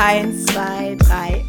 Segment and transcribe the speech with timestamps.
[0.00, 1.44] Eins, zwei, drei.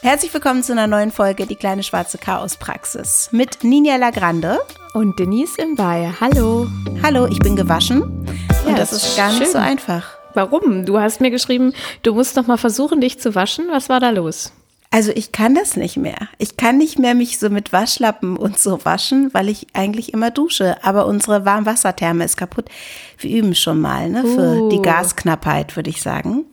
[0.00, 4.60] Herzlich willkommen zu einer neuen Folge Die kleine schwarze Chaospraxis mit Ninja Lagrande
[4.94, 6.14] und Denise im Bayer.
[6.18, 6.66] Hallo.
[7.02, 8.24] Hallo, ich bin gewaschen
[8.64, 9.40] ja, und das, das ist gar schön.
[9.40, 10.16] nicht so einfach.
[10.32, 10.86] Warum?
[10.86, 13.66] Du hast mir geschrieben, du musst noch mal versuchen, dich zu waschen.
[13.70, 14.50] Was war da los?
[14.96, 16.16] Also ich kann das nicht mehr.
[16.38, 20.30] Ich kann nicht mehr mich so mit Waschlappen und so waschen, weil ich eigentlich immer
[20.30, 20.82] dusche.
[20.82, 22.70] Aber unsere Warmwassertherme ist kaputt.
[23.18, 24.22] Wir üben schon mal, ne?
[24.22, 24.68] Für uh.
[24.70, 26.46] die Gasknappheit, würde ich sagen.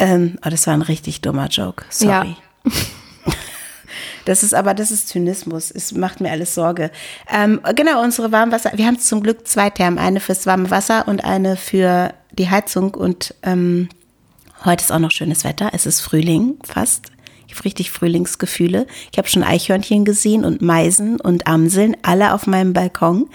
[0.00, 1.84] Ähm, oh, das war ein richtig dummer Joke.
[1.88, 2.34] Sorry.
[2.64, 2.72] Ja.
[4.24, 5.70] Das ist aber, das ist Zynismus.
[5.70, 6.90] Es macht mir alles Sorge.
[7.32, 10.00] Ähm, genau, unsere Warmwasser, wir haben zum Glück zwei Thermen.
[10.00, 12.94] Eine fürs warme Wasser und eine für die Heizung.
[12.94, 13.88] Und ähm,
[14.64, 15.70] heute ist auch noch schönes Wetter.
[15.74, 17.12] Es ist Frühling fast.
[17.64, 18.86] Richtig Frühlingsgefühle.
[19.12, 23.28] Ich habe schon Eichhörnchen gesehen und Meisen und Amseln, alle auf meinem Balkon.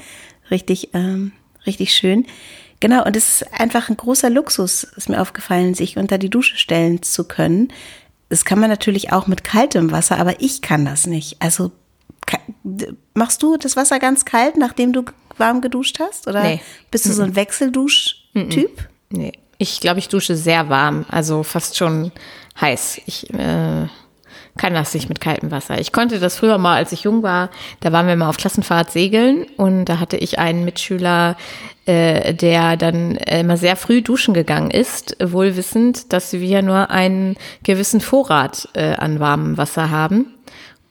[0.49, 1.31] Richtig, ähm,
[1.65, 2.25] richtig schön.
[2.79, 6.57] Genau, und es ist einfach ein großer Luxus, ist mir aufgefallen, sich unter die Dusche
[6.57, 7.71] stellen zu können.
[8.29, 11.37] Das kann man natürlich auch mit kaltem Wasser, aber ich kann das nicht.
[11.39, 11.71] Also
[13.13, 15.03] machst du das Wasser ganz kalt, nachdem du
[15.37, 16.27] warm geduscht hast?
[16.27, 16.61] Oder nee.
[16.89, 18.87] bist du so ein Wechseldusch-Typ?
[19.09, 19.33] Nee.
[19.57, 22.11] Ich glaube, ich dusche sehr warm, also fast schon
[22.59, 23.01] heiß.
[23.05, 23.87] Ich äh,
[24.57, 25.79] kann das nicht mit kaltem Wasser.
[25.79, 27.49] Ich konnte das früher mal, als ich jung war,
[27.79, 31.37] da waren wir mal auf Klassenfahrt segeln und da hatte ich einen Mitschüler,
[31.85, 37.37] äh, der dann immer sehr früh duschen gegangen ist, wohl wissend, dass wir nur einen
[37.63, 40.33] gewissen Vorrat äh, an warmem Wasser haben.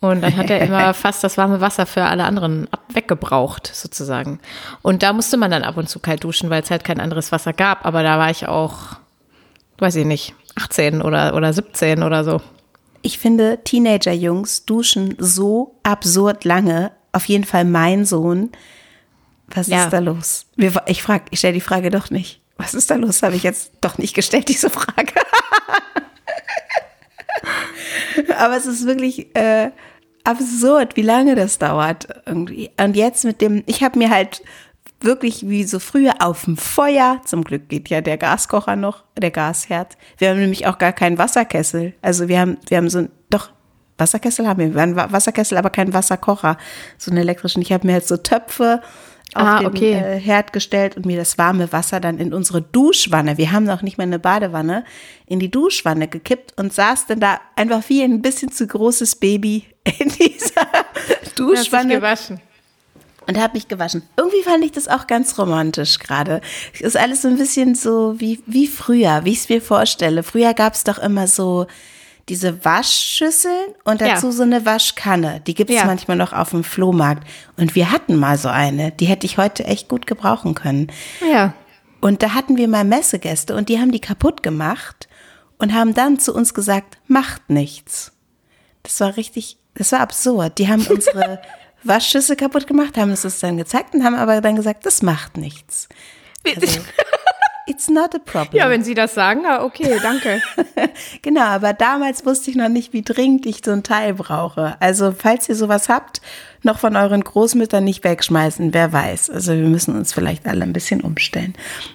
[0.00, 4.40] Und dann hat er immer fast das warme Wasser für alle anderen weggebraucht, sozusagen.
[4.82, 7.32] Und da musste man dann ab und zu kalt duschen, weil es halt kein anderes
[7.32, 7.84] Wasser gab.
[7.84, 8.96] Aber da war ich auch,
[9.78, 12.40] weiß ich nicht, 18 oder, oder 17 oder so.
[13.02, 16.92] Ich finde, Teenager-Jungs duschen so absurd lange.
[17.12, 18.50] Auf jeden Fall mein Sohn.
[19.48, 19.84] Was ja.
[19.84, 20.46] ist da los?
[20.86, 22.40] Ich frage, ich stelle die Frage doch nicht.
[22.56, 23.22] Was ist da los?
[23.22, 25.14] Habe ich jetzt doch nicht gestellt, diese Frage.
[28.36, 29.70] Aber es ist wirklich äh,
[30.24, 32.70] absurd, wie lange das dauert irgendwie.
[32.78, 34.42] Und jetzt mit dem, ich habe mir halt
[35.00, 37.20] wirklich wie so früher auf dem Feuer.
[37.24, 39.96] Zum Glück geht ja der Gaskocher noch, der Gasherd.
[40.18, 41.94] Wir haben nämlich auch gar keinen Wasserkessel.
[42.02, 43.50] Also wir haben, wir haben so, doch,
[43.98, 44.74] Wasserkessel haben wir.
[44.74, 46.56] Wir haben Wasserkessel, aber keinen Wasserkocher.
[46.98, 47.62] So einen elektrischen.
[47.62, 48.80] Ich habe mir halt so Töpfe
[49.34, 49.92] auf ah, den okay.
[49.92, 53.80] äh, Herd gestellt und mir das warme Wasser dann in unsere Duschwanne, wir haben noch
[53.80, 54.84] nicht mal eine Badewanne,
[55.26, 59.66] in die Duschwanne gekippt und saß dann da einfach wie ein bisschen zu großes Baby
[59.84, 60.66] in dieser
[61.36, 61.94] Duschwanne.
[61.94, 62.40] gewaschen
[63.26, 64.02] und habe mich gewaschen.
[64.16, 66.40] Irgendwie fand ich das auch ganz romantisch gerade.
[66.78, 70.22] Ist alles so ein bisschen so wie, wie früher, wie ich es mir vorstelle.
[70.22, 71.66] Früher gab es doch immer so
[72.28, 74.32] diese Waschschüsseln und dazu ja.
[74.32, 75.40] so eine Waschkanne.
[75.46, 75.84] Die gibt es ja.
[75.84, 77.26] manchmal noch auf dem Flohmarkt.
[77.56, 78.92] Und wir hatten mal so eine.
[78.92, 80.88] Die hätte ich heute echt gut gebrauchen können.
[81.28, 81.54] Ja.
[82.00, 85.08] Und da hatten wir mal Messegäste und die haben die kaputt gemacht
[85.58, 88.12] und haben dann zu uns gesagt, macht nichts.
[88.82, 90.58] Das war richtig, das war absurd.
[90.58, 91.42] Die haben unsere
[91.84, 95.36] Waschschüssel kaputt gemacht, haben es uns dann gezeigt und haben aber dann gesagt, das macht
[95.36, 95.88] nichts.
[96.46, 96.80] Also,
[97.66, 98.60] it's not a problem.
[98.60, 100.42] Ja, wenn Sie das sagen, okay, danke.
[101.22, 104.76] genau, aber damals wusste ich noch nicht, wie dringend ich so ein Teil brauche.
[104.80, 106.20] Also, falls ihr sowas habt,
[106.62, 109.30] noch von euren Großmüttern nicht wegschmeißen, wer weiß.
[109.30, 111.54] Also, wir müssen uns vielleicht alle ein bisschen umstellen.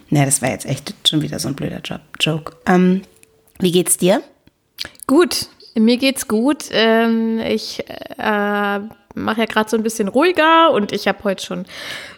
[0.09, 2.55] Ne, das war jetzt echt schon wieder so ein blöder Job Joke.
[2.65, 3.01] Ähm,
[3.59, 4.21] wie geht's dir?
[5.07, 6.65] Gut, mir geht's gut.
[6.71, 7.83] Ähm, ich
[8.17, 8.79] äh,
[9.15, 11.65] mache ja gerade so ein bisschen ruhiger und ich habe heute schon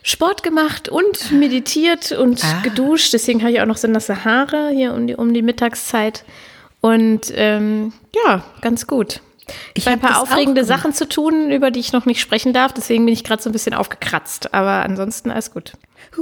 [0.03, 2.61] Sport gemacht und meditiert und ah.
[2.63, 3.13] geduscht.
[3.13, 6.25] Deswegen habe ich auch noch so nasse Haare hier um die, um die Mittagszeit.
[6.81, 7.93] Und ähm,
[8.25, 9.21] ja, ganz gut.
[9.73, 12.73] Ich habe ein paar aufregende Sachen zu tun, über die ich noch nicht sprechen darf.
[12.73, 14.53] Deswegen bin ich gerade so ein bisschen aufgekratzt.
[14.53, 15.73] Aber ansonsten alles gut.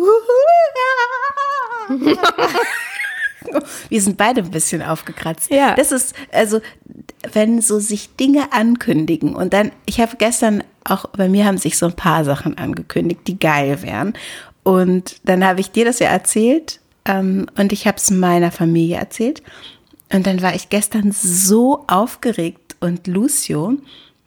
[3.89, 5.51] Wir sind beide ein bisschen aufgekratzt.
[5.51, 5.75] Ja.
[5.75, 6.61] Das ist, also,
[7.33, 11.77] wenn so sich Dinge ankündigen und dann, ich habe gestern auch, bei mir haben sich
[11.77, 14.13] so ein paar Sachen angekündigt, die geil wären.
[14.63, 18.97] Und dann habe ich dir das ja erzählt ähm, und ich habe es meiner Familie
[18.97, 19.43] erzählt.
[20.11, 23.77] Und dann war ich gestern so aufgeregt und Lucio,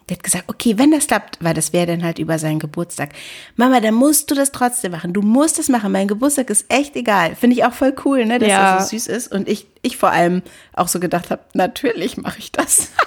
[0.09, 3.11] der hat gesagt, okay, wenn das klappt, weil das wäre dann halt über seinen Geburtstag.
[3.57, 5.13] Mama, dann musst du das trotzdem machen.
[5.13, 5.93] Du musst es machen.
[5.93, 7.37] Mein Geburtstag ist echt egal.
[7.37, 8.77] Finde ich auch voll cool, ne, dass ja.
[8.77, 9.31] er so süß ist.
[9.31, 12.91] Und ich, ich vor allem auch so gedacht habe, natürlich mache ich das.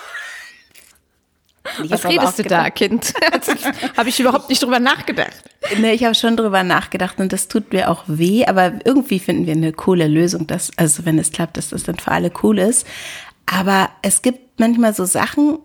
[1.83, 3.13] Was redest du da, Kind?
[3.97, 5.43] habe ich überhaupt nicht drüber nachgedacht.
[5.77, 9.45] Nee, ich habe schon drüber nachgedacht und das tut mir auch weh, aber irgendwie finden
[9.45, 12.57] wir eine coole Lösung, dass, also wenn es klappt, dass das dann für alle cool
[12.57, 12.87] ist.
[13.45, 15.59] Aber es gibt manchmal so Sachen,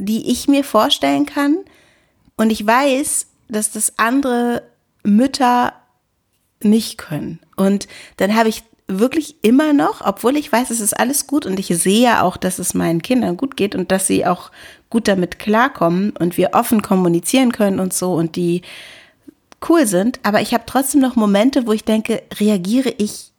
[0.00, 1.58] die ich mir vorstellen kann.
[2.36, 4.62] Und ich weiß, dass das andere
[5.02, 5.72] Mütter
[6.62, 7.40] nicht können.
[7.56, 11.58] Und dann habe ich wirklich immer noch, obwohl ich weiß, es ist alles gut und
[11.58, 14.50] ich sehe ja auch, dass es meinen Kindern gut geht und dass sie auch
[14.88, 18.62] gut damit klarkommen und wir offen kommunizieren können und so und die
[19.68, 20.18] cool sind.
[20.24, 23.30] Aber ich habe trotzdem noch Momente, wo ich denke, reagiere ich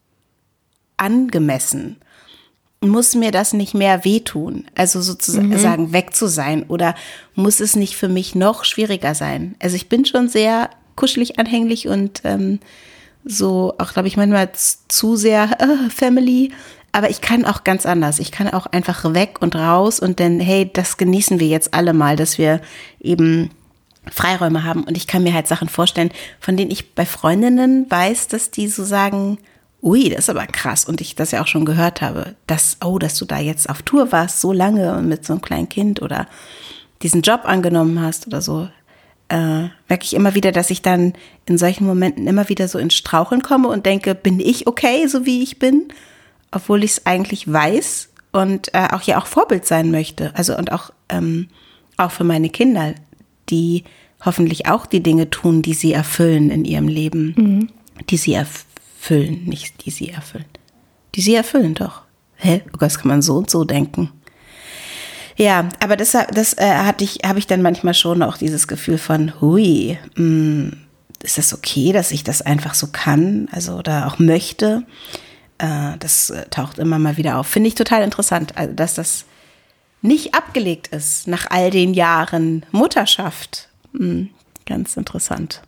[0.98, 1.98] angemessen?
[2.84, 4.66] Muss mir das nicht mehr wehtun?
[4.74, 5.94] Also sozusagen mhm.
[5.94, 6.96] weg zu sein oder
[7.36, 9.56] muss es nicht für mich noch schwieriger sein?
[9.60, 12.60] Also ich bin schon sehr kuschelig anhänglich und ähm,
[13.24, 14.50] so auch, glaube ich, manchmal
[14.88, 16.52] zu sehr äh, Family.
[16.92, 18.20] Aber ich kann auch ganz anders.
[18.20, 21.94] Ich kann auch einfach weg und raus und dann, hey, das genießen wir jetzt alle
[21.94, 22.62] mal, dass wir
[23.00, 23.52] eben
[24.10, 24.84] Freiräume haben.
[24.84, 28.68] Und ich kann mir halt Sachen vorstellen, von denen ich bei Freundinnen weiß, dass die
[28.68, 29.38] so sagen,
[29.82, 30.86] ui, das ist aber krass.
[30.86, 33.82] Und ich das ja auch schon gehört habe, dass, oh, dass du da jetzt auf
[33.82, 36.28] Tour warst, so lange und mit so einem kleinen Kind oder
[37.02, 38.68] diesen Job angenommen hast oder so
[39.32, 41.14] äh, merke ich immer wieder, dass ich dann
[41.46, 45.26] in solchen Momenten immer wieder so ins Straucheln komme und denke, bin ich okay, so
[45.26, 45.88] wie ich bin,
[46.52, 50.36] obwohl ich es eigentlich weiß und äh, auch ja auch Vorbild sein möchte.
[50.36, 51.48] Also und auch, ähm,
[51.96, 52.94] auch für meine Kinder,
[53.50, 53.86] die
[54.24, 57.34] hoffentlich auch die Dinge tun, die sie erfüllen in ihrem Leben.
[57.38, 57.70] Mhm.
[58.10, 58.71] Die sie erfüllen,
[59.10, 60.46] nicht die sie erfüllen.
[61.16, 62.02] Die sie erfüllen doch.
[62.36, 62.62] Hä?
[62.74, 64.12] Oh das kann man so und so denken.
[65.38, 68.98] Ja, aber das, das äh, hatte ich, habe ich dann manchmal schon auch dieses Gefühl
[68.98, 70.78] von, hui, mh, hm,
[71.24, 74.84] ist das okay, dass ich das einfach so kann, also oder auch möchte?
[75.58, 77.48] Äh, das äh, taucht immer mal wieder auf.
[77.48, 79.26] Finde ich total interessant, also, dass das
[80.02, 83.70] nicht abgelegt ist nach all den Jahren Mutterschaft.
[83.96, 84.30] Hm,
[84.66, 85.62] ganz interessant.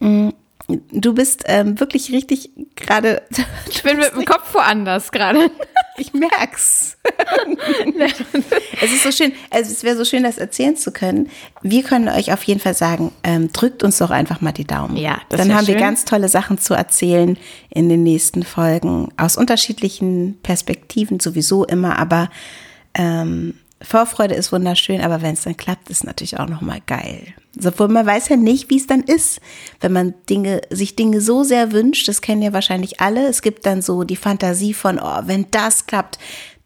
[0.00, 0.32] Hm,
[0.68, 3.22] Du bist ähm, wirklich richtig gerade.
[3.68, 5.50] Ich bin mit dem Kopf woanders gerade.
[5.98, 6.96] Ich merk's.
[8.80, 11.28] es ist so schön, also es wäre so schön, das erzählen zu können.
[11.60, 14.96] Wir können euch auf jeden Fall sagen, ähm, drückt uns doch einfach mal die Daumen.
[14.96, 15.74] Ja, das Dann haben schön.
[15.74, 17.36] wir ganz tolle Sachen zu erzählen
[17.68, 19.12] in den nächsten Folgen.
[19.18, 22.30] Aus unterschiedlichen Perspektiven sowieso immer, aber
[22.94, 27.34] ähm, Vorfreude ist wunderschön, aber wenn es dann klappt, ist natürlich auch nochmal geil.
[27.66, 29.40] Obwohl man weiß ja nicht, wie es dann ist,
[29.80, 33.26] wenn man Dinge, sich Dinge so sehr wünscht, das kennen ja wahrscheinlich alle.
[33.26, 36.18] Es gibt dann so die Fantasie von, oh, wenn das klappt,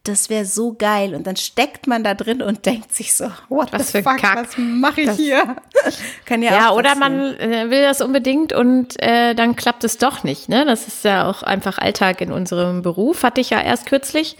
[0.08, 1.14] das wäre so geil.
[1.14, 4.36] Und dann steckt man da drin und denkt sich so, what was the fuck, Kack.
[4.36, 5.56] was mache ich das, hier?
[6.24, 10.24] Kann ja, ja oder man äh, will das unbedingt und äh, dann klappt es doch
[10.24, 10.48] nicht.
[10.48, 10.64] Ne?
[10.64, 13.22] Das ist ja auch einfach Alltag in unserem Beruf.
[13.22, 14.36] Hatte ich ja erst kürzlich.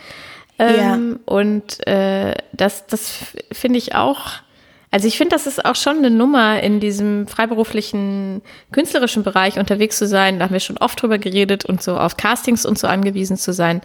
[0.59, 1.35] Ähm, ja.
[1.35, 3.13] Und äh, das, das
[3.53, 4.33] finde ich auch.
[4.91, 8.41] Also ich finde, das ist auch schon eine Nummer, in diesem freiberuflichen,
[8.73, 10.39] künstlerischen Bereich unterwegs zu sein.
[10.39, 13.53] Da haben wir schon oft drüber geredet und so auf Castings und so angewiesen zu
[13.53, 13.83] sein.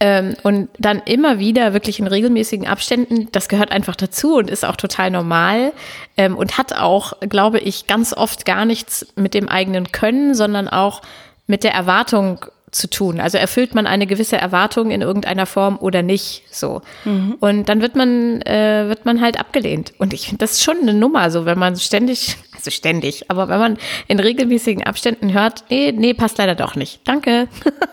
[0.00, 4.64] Ähm, und dann immer wieder wirklich in regelmäßigen Abständen, das gehört einfach dazu und ist
[4.64, 5.72] auch total normal
[6.16, 10.68] ähm, und hat auch, glaube ich, ganz oft gar nichts mit dem eigenen Können, sondern
[10.68, 11.00] auch
[11.46, 12.44] mit der Erwartung
[12.74, 13.20] zu tun.
[13.20, 16.82] Also erfüllt man eine gewisse Erwartung in irgendeiner Form oder nicht so.
[17.04, 17.36] Mhm.
[17.40, 19.92] Und dann wird man, äh, wird man halt abgelehnt.
[19.98, 23.48] Und ich finde das ist schon eine Nummer, so wenn man ständig, also ständig, aber
[23.48, 23.78] wenn man
[24.08, 27.00] in regelmäßigen Abständen hört, nee, nee, passt leider doch nicht.
[27.04, 27.48] Danke.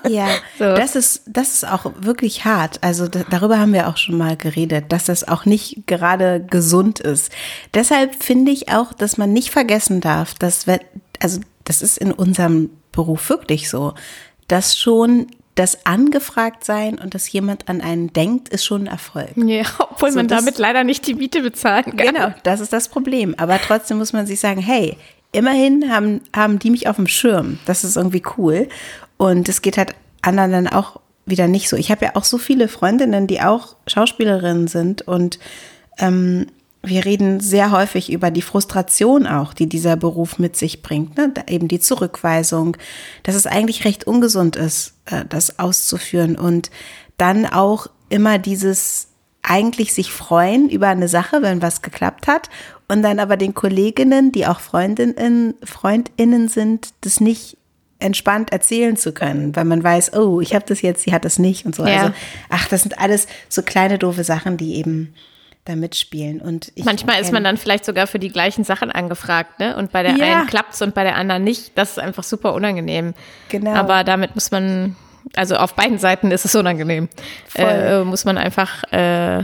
[0.10, 0.66] Ja, so.
[0.76, 2.80] das ist, das ist auch wirklich hart.
[2.82, 7.32] Also darüber haben wir auch schon mal geredet, dass das auch nicht gerade gesund ist.
[7.76, 10.66] Deshalb finde ich auch, dass man nicht vergessen darf, dass,
[11.20, 13.94] also das ist in unserem Beruf wirklich so
[14.52, 19.32] dass schon das angefragt sein und dass jemand an einen denkt, ist schon ein Erfolg.
[19.36, 21.98] Ja, obwohl so, man damit leider nicht die Miete bezahlen kann.
[21.98, 23.36] Genau, das ist das Problem.
[23.38, 24.98] Aber trotzdem muss man sich sagen, hey,
[25.32, 27.60] immerhin haben, haben die mich auf dem Schirm.
[27.66, 28.70] Das ist irgendwie cool.
[29.18, 31.78] Und es geht halt anderen dann auch wieder nicht so.
[31.78, 35.40] Ich habe ja auch so viele Freundinnen, die auch Schauspielerinnen sind und
[35.98, 36.48] ähm,
[36.84, 41.16] wir reden sehr häufig über die Frustration auch, die dieser Beruf mit sich bringt.
[41.16, 41.32] Ne?
[41.48, 42.76] Eben die Zurückweisung,
[43.24, 46.36] dass es eigentlich recht ungesund ist, äh, das auszuführen.
[46.36, 46.72] Und
[47.18, 49.10] dann auch immer dieses
[49.44, 52.50] eigentlich sich freuen über eine Sache, wenn was geklappt hat.
[52.88, 57.58] Und dann aber den Kolleginnen, die auch Freundinnen, Freundinnen sind, das nicht
[58.00, 61.38] entspannt erzählen zu können, weil man weiß, oh, ich habe das jetzt, sie hat das
[61.38, 61.86] nicht und so.
[61.86, 62.02] Ja.
[62.02, 62.14] Also,
[62.50, 65.14] ach, das sind alles so kleine doofe Sachen, die eben
[65.66, 66.42] da mitspielen.
[66.42, 69.76] Und Manchmal ist man dann vielleicht sogar für die gleichen Sachen angefragt, ne?
[69.78, 70.40] Und bei der ja.
[70.40, 71.78] einen klappt's und bei der anderen nicht.
[71.78, 73.14] Das ist einfach super unangenehm.
[73.50, 73.72] Genau.
[73.74, 74.96] Aber damit muss man,
[75.36, 77.10] also auf beiden Seiten ist es unangenehm.
[77.56, 79.44] Äh, muss man einfach äh,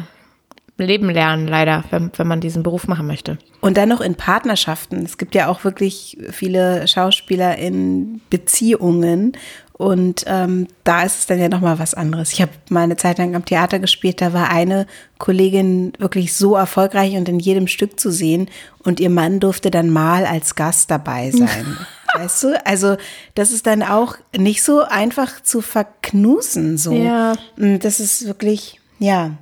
[0.78, 3.38] leben lernen, leider, wenn, wenn man diesen Beruf machen möchte.
[3.62, 5.04] Und dann noch in Partnerschaften.
[5.04, 9.34] Es gibt ja auch wirklich viele Schauspieler in Beziehungen
[9.78, 12.34] und ähm, da ist es dann ja nochmal was anderes.
[12.34, 14.88] Ich habe mal eine Zeit lang am Theater gespielt, da war eine
[15.20, 18.50] Kollegin wirklich so erfolgreich und in jedem Stück zu sehen.
[18.84, 21.78] Und ihr Mann durfte dann mal als Gast dabei sein.
[22.16, 22.66] weißt du?
[22.66, 22.98] Also,
[23.36, 26.94] das ist dann auch nicht so einfach zu verknusen, so.
[26.94, 27.34] Ja.
[27.58, 29.38] Das ist wirklich, ja,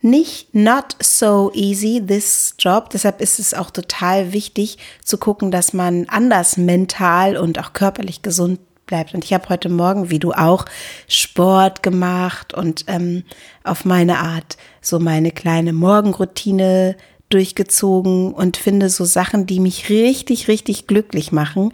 [0.00, 2.90] nicht not so easy, this job.
[2.90, 8.22] Deshalb ist es auch total wichtig zu gucken, dass man anders mental und auch körperlich
[8.22, 9.14] gesund bleibt.
[9.14, 10.64] Und ich habe heute Morgen, wie du auch,
[11.06, 13.22] Sport gemacht und ähm,
[13.62, 16.96] auf meine Art so meine kleine Morgenroutine
[17.28, 21.72] durchgezogen und finde so Sachen, die mich richtig, richtig glücklich machen,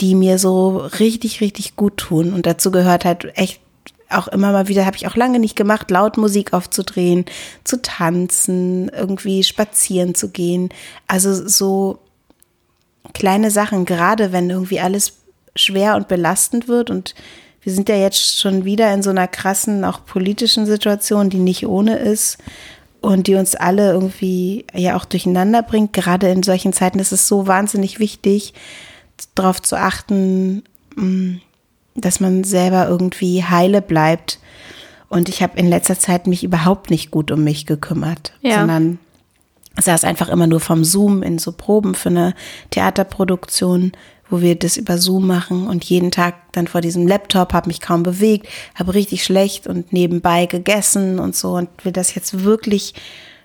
[0.00, 2.32] die mir so richtig, richtig gut tun.
[2.32, 3.60] Und dazu gehört halt echt
[4.10, 7.24] auch immer mal wieder, habe ich auch lange nicht gemacht, laut Musik aufzudrehen,
[7.64, 10.68] zu tanzen, irgendwie spazieren zu gehen.
[11.08, 11.98] Also so
[13.14, 15.21] kleine Sachen, gerade wenn irgendwie alles
[15.54, 17.14] schwer und belastend wird und
[17.62, 21.66] wir sind ja jetzt schon wieder in so einer krassen, auch politischen Situation, die nicht
[21.66, 22.38] ohne ist
[23.00, 25.92] und die uns alle irgendwie ja auch durcheinander bringt.
[25.92, 28.54] Gerade in solchen Zeiten ist es so wahnsinnig wichtig,
[29.36, 30.64] darauf zu achten,
[30.96, 31.36] mm,
[31.94, 34.40] dass man selber irgendwie heile bleibt.
[35.08, 38.58] Und ich habe in letzter Zeit mich überhaupt nicht gut um mich gekümmert, ja.
[38.58, 38.98] sondern
[39.78, 42.34] saß einfach immer nur vom Zoom in so Proben für eine
[42.70, 43.92] Theaterproduktion,
[44.32, 47.82] wo wir das über Zoom machen und jeden Tag dann vor diesem Laptop, habe mich
[47.82, 52.94] kaum bewegt, habe richtig schlecht und nebenbei gegessen und so und will das jetzt wirklich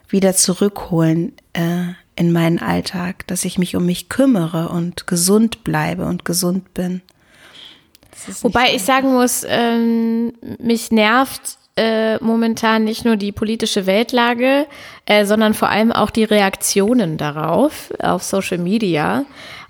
[0.08, 6.06] wieder zurückholen äh, in meinen Alltag, dass ich mich um mich kümmere und gesund bleibe
[6.06, 7.02] und gesund bin.
[8.42, 14.66] Wobei ich sagen muss, ähm, mich nervt äh, momentan nicht nur die politische Weltlage,
[15.06, 19.26] äh, sondern vor allem auch die Reaktionen darauf auf Social Media.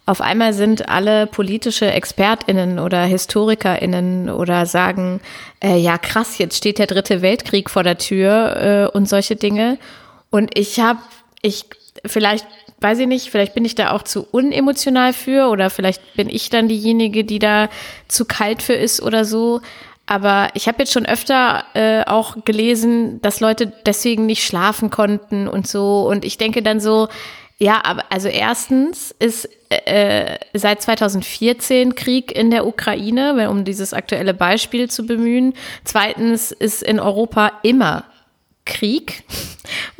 [0.07, 5.19] Auf einmal sind alle politische ExpertInnen oder HistorikerInnen oder sagen,
[5.61, 9.77] äh, ja krass, jetzt steht der dritte Weltkrieg vor der Tür äh, und solche Dinge.
[10.29, 10.99] Und ich habe,
[11.41, 11.65] ich,
[12.05, 12.47] vielleicht
[12.79, 16.49] weiß ich nicht, vielleicht bin ich da auch zu unemotional für oder vielleicht bin ich
[16.49, 17.67] dann diejenige, die da
[18.07, 19.59] zu kalt für ist oder so.
[20.05, 25.49] Aber ich habe jetzt schon öfter äh, auch gelesen, dass Leute deswegen nicht schlafen konnten
[25.49, 26.07] und so.
[26.07, 27.09] Und ich denke dann so,
[27.57, 34.33] ja, aber also erstens ist äh, seit 2014 Krieg in der Ukraine, um dieses aktuelle
[34.33, 35.53] Beispiel zu bemühen.
[35.83, 38.03] Zweitens ist in Europa immer
[38.65, 39.23] Krieg.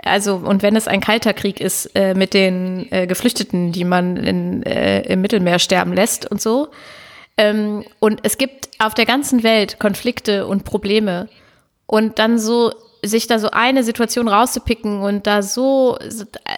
[0.04, 4.18] Also, und wenn es ein kalter Krieg ist, äh, mit den äh, Geflüchteten, die man
[4.18, 6.70] in, äh, im Mittelmeer sterben lässt und so.
[7.38, 11.28] Ähm, und es gibt auf der ganzen Welt Konflikte und Probleme.
[11.88, 12.72] Und dann so
[13.04, 15.98] sich da so eine Situation rauszupicken und da so,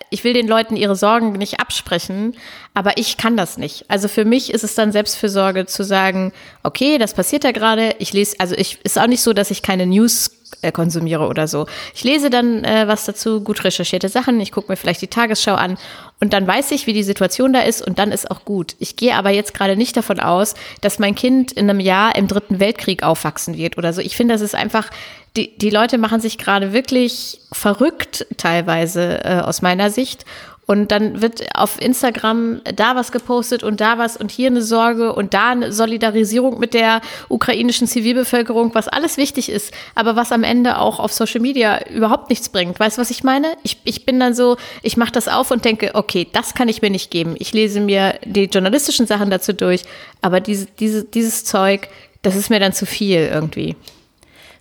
[0.10, 2.36] ich will den Leuten ihre Sorgen nicht absprechen,
[2.74, 3.86] aber ich kann das nicht.
[3.90, 6.32] Also für mich ist es dann Selbstfürsorge zu sagen,
[6.64, 9.62] okay, das passiert ja gerade, ich lese, also ich, ist auch nicht so, dass ich
[9.62, 11.68] keine News äh, konsumiere oder so.
[11.94, 15.56] Ich lese dann äh, was dazu, gut recherchierte Sachen, ich gucke mir vielleicht die Tagesschau
[15.56, 15.78] an
[16.20, 18.76] und dann weiß ich, wie die Situation da ist und dann ist auch gut.
[18.80, 22.28] Ich gehe aber jetzt gerade nicht davon aus, dass mein Kind in einem Jahr im
[22.28, 24.02] Dritten Weltkrieg aufwachsen wird oder so.
[24.02, 24.90] Ich finde, das ist einfach,
[25.36, 30.26] die, die Leute machen sich gerade wirklich verrückt teilweise äh, aus meiner Sicht.
[30.70, 35.14] Und dann wird auf Instagram da was gepostet und da was und hier eine Sorge
[35.14, 40.44] und da eine Solidarisierung mit der ukrainischen Zivilbevölkerung, was alles wichtig ist, aber was am
[40.44, 42.80] Ende auch auf Social Media überhaupt nichts bringt.
[42.80, 43.48] Weißt du, was ich meine?
[43.64, 46.84] Ich, ich bin dann so, ich mache das auf und denke, okay, das kann ich
[46.84, 47.34] mir nicht geben.
[47.40, 49.86] Ich lese mir die journalistischen Sachen dazu durch,
[50.22, 51.90] aber diese, diese, dieses Zeug,
[52.22, 53.76] das ist mir dann zu viel irgendwie.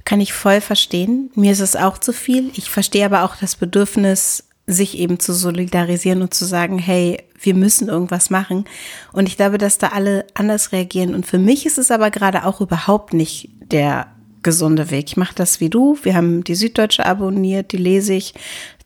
[0.07, 1.31] Kann ich voll verstehen.
[1.35, 2.51] Mir ist es auch zu viel.
[2.55, 7.55] Ich verstehe aber auch das Bedürfnis, sich eben zu solidarisieren und zu sagen, hey, wir
[7.55, 8.67] müssen irgendwas machen.
[9.13, 11.15] Und ich glaube, dass da alle anders reagieren.
[11.15, 14.09] Und für mich ist es aber gerade auch überhaupt nicht der
[14.43, 15.07] gesunde Weg.
[15.09, 15.99] Ich mache das wie du.
[16.03, 18.35] Wir haben die Süddeutsche abonniert, die lese ich.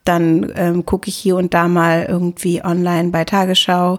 [0.04, 3.98] Dann ähm, gucke ich hier und da mal irgendwie online bei Tagesschau.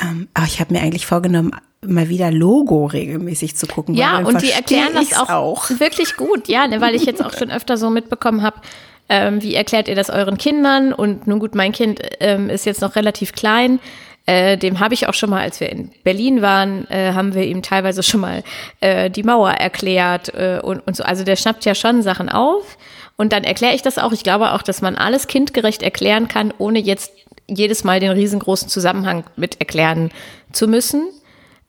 [0.00, 3.94] Ähm, aber ich habe mir eigentlich vorgenommen, mal wieder Logo regelmäßig zu gucken.
[3.94, 7.32] Ja, und die erklären das auch, auch, wirklich gut, ja, ne, weil ich jetzt auch
[7.38, 8.60] schon öfter so mitbekommen habe,
[9.08, 10.92] ähm, wie erklärt ihr das euren Kindern?
[10.92, 13.78] Und nun gut, mein Kind ähm, ist jetzt noch relativ klein.
[14.26, 17.44] Äh, dem habe ich auch schon mal, als wir in Berlin waren, äh, haben wir
[17.44, 18.42] ihm teilweise schon mal
[18.80, 21.04] äh, die Mauer erklärt äh, und, und so.
[21.04, 22.76] Also der schnappt ja schon Sachen auf.
[23.16, 24.12] Und dann erkläre ich das auch.
[24.12, 27.12] Ich glaube auch, dass man alles kindgerecht erklären kann, ohne jetzt
[27.46, 30.10] jedes Mal den riesengroßen Zusammenhang mit erklären
[30.52, 31.08] zu müssen.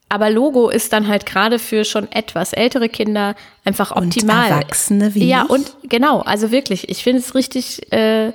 [0.08, 3.34] Aber Logo ist dann halt gerade für schon etwas ältere Kinder
[3.64, 4.52] einfach optimal.
[4.52, 8.32] Und Erwachsene wie Ja, und genau, also wirklich, ich finde es richtig, äh,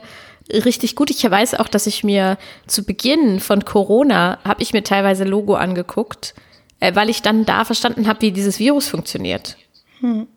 [0.52, 1.10] richtig gut.
[1.10, 2.38] Ich weiß auch, dass ich mir
[2.68, 6.36] zu Beginn von Corona habe ich mir teilweise Logo angeguckt,
[6.80, 9.58] äh, weil ich dann da verstanden habe, wie dieses Virus funktioniert.
[10.00, 10.28] Hm.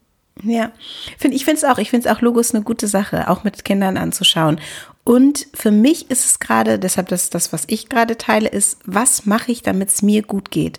[0.42, 0.72] Ja,
[1.18, 1.78] find, ich finde es auch.
[1.78, 4.60] Ich finde es auch Logos eine gute Sache, auch mit Kindern anzuschauen.
[5.02, 9.24] Und für mich ist es gerade, deshalb das, das, was ich gerade teile, ist, was
[9.24, 10.78] mache ich, damit es mir gut geht?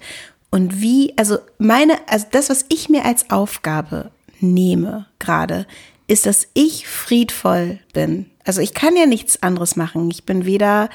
[0.50, 5.66] Und wie, also meine, also das, was ich mir als Aufgabe nehme gerade,
[6.08, 8.28] ist, dass ich friedvoll bin.
[8.46, 10.10] Also ich kann ja nichts anderes machen.
[10.10, 10.90] Ich bin weder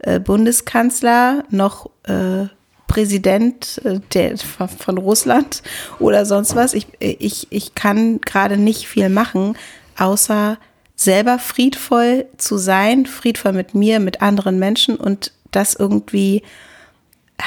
[0.00, 2.46] äh, Bundeskanzler noch äh,
[2.88, 5.62] Präsident äh, der, von Russland
[6.00, 6.74] oder sonst was.
[6.74, 9.56] Ich, ich, ich kann gerade nicht viel machen,
[9.96, 10.58] außer
[10.96, 16.42] selber friedvoll zu sein, friedvoll mit mir, mit anderen Menschen und das irgendwie,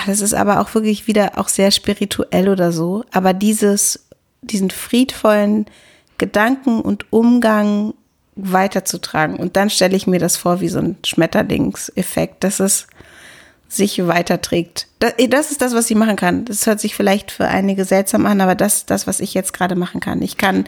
[0.05, 4.07] das ist aber auch wirklich wieder auch sehr spirituell oder so, aber dieses,
[4.41, 5.65] diesen friedvollen
[6.17, 7.93] Gedanken und Umgang
[8.35, 9.35] weiterzutragen.
[9.35, 12.87] Und dann stelle ich mir das vor wie so ein Schmetterlingseffekt, dass es
[13.67, 14.87] sich weiterträgt.
[14.99, 16.45] Das, das ist das, was ich machen kann.
[16.45, 19.53] Das hört sich vielleicht für einige seltsam an, aber das ist das, was ich jetzt
[19.53, 20.21] gerade machen kann.
[20.21, 20.65] Ich kann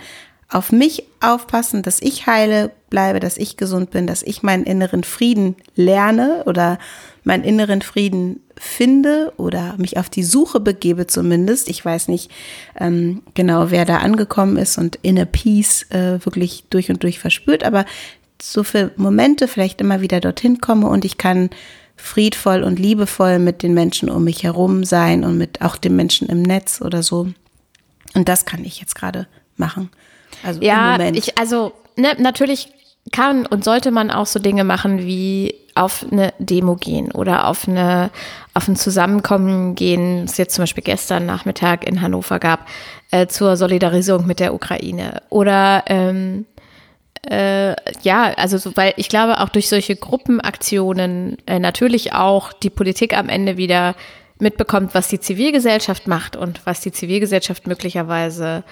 [0.54, 5.04] auf mich aufpassen, dass ich heile bleibe, dass ich gesund bin, dass ich meinen inneren
[5.04, 6.78] Frieden lerne oder
[7.24, 11.70] meinen inneren Frieden finde oder mich auf die Suche begebe zumindest.
[11.70, 12.30] Ich weiß nicht
[12.80, 17.64] ähm, genau, wer da angekommen ist und inner Peace äh, wirklich durch und durch verspürt,
[17.64, 17.86] aber
[18.42, 21.50] so für Momente vielleicht immer wieder dorthin komme und ich kann
[21.96, 26.28] friedvoll und liebevoll mit den Menschen um mich herum sein und mit auch den Menschen
[26.28, 27.30] im Netz oder so.
[28.14, 29.90] Und das kann ich jetzt gerade machen.
[30.44, 32.70] Also ja, ich, also ne, natürlich
[33.12, 37.68] kann und sollte man auch so Dinge machen wie auf eine Demo gehen oder auf
[37.68, 38.12] eine
[38.54, 42.68] auf ein Zusammenkommen gehen, es jetzt zum Beispiel gestern Nachmittag in Hannover gab,
[43.12, 45.24] äh, zur Solidarisierung mit der Ukraine.
[45.30, 46.46] Oder ähm,
[47.30, 52.70] äh, ja, also so, weil ich glaube auch durch solche Gruppenaktionen äh, natürlich auch die
[52.70, 53.96] Politik am Ende wieder
[54.40, 58.64] mitbekommt, was die Zivilgesellschaft macht und was die Zivilgesellschaft möglicherweise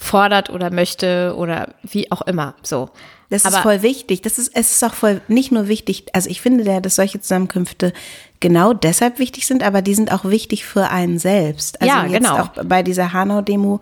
[0.00, 2.54] fordert oder möchte oder wie auch immer.
[2.62, 2.88] So.
[3.28, 4.22] Das ist voll wichtig.
[4.22, 6.06] Das ist, es ist auch voll nicht nur wichtig.
[6.14, 7.92] Also ich finde ja, dass solche Zusammenkünfte
[8.40, 11.80] genau deshalb wichtig sind, aber die sind auch wichtig für einen selbst.
[11.80, 12.38] Also ja, jetzt genau.
[12.40, 13.80] Auch bei dieser Hanau-Demo,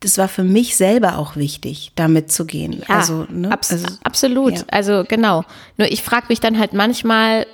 [0.00, 2.82] das war für mich selber auch wichtig, damit zu gehen.
[2.86, 3.50] Ja, also, ne?
[3.50, 4.58] abs also, absolut.
[4.58, 4.64] Ja.
[4.70, 5.44] Also genau.
[5.78, 7.46] Nur ich frage mich dann halt manchmal,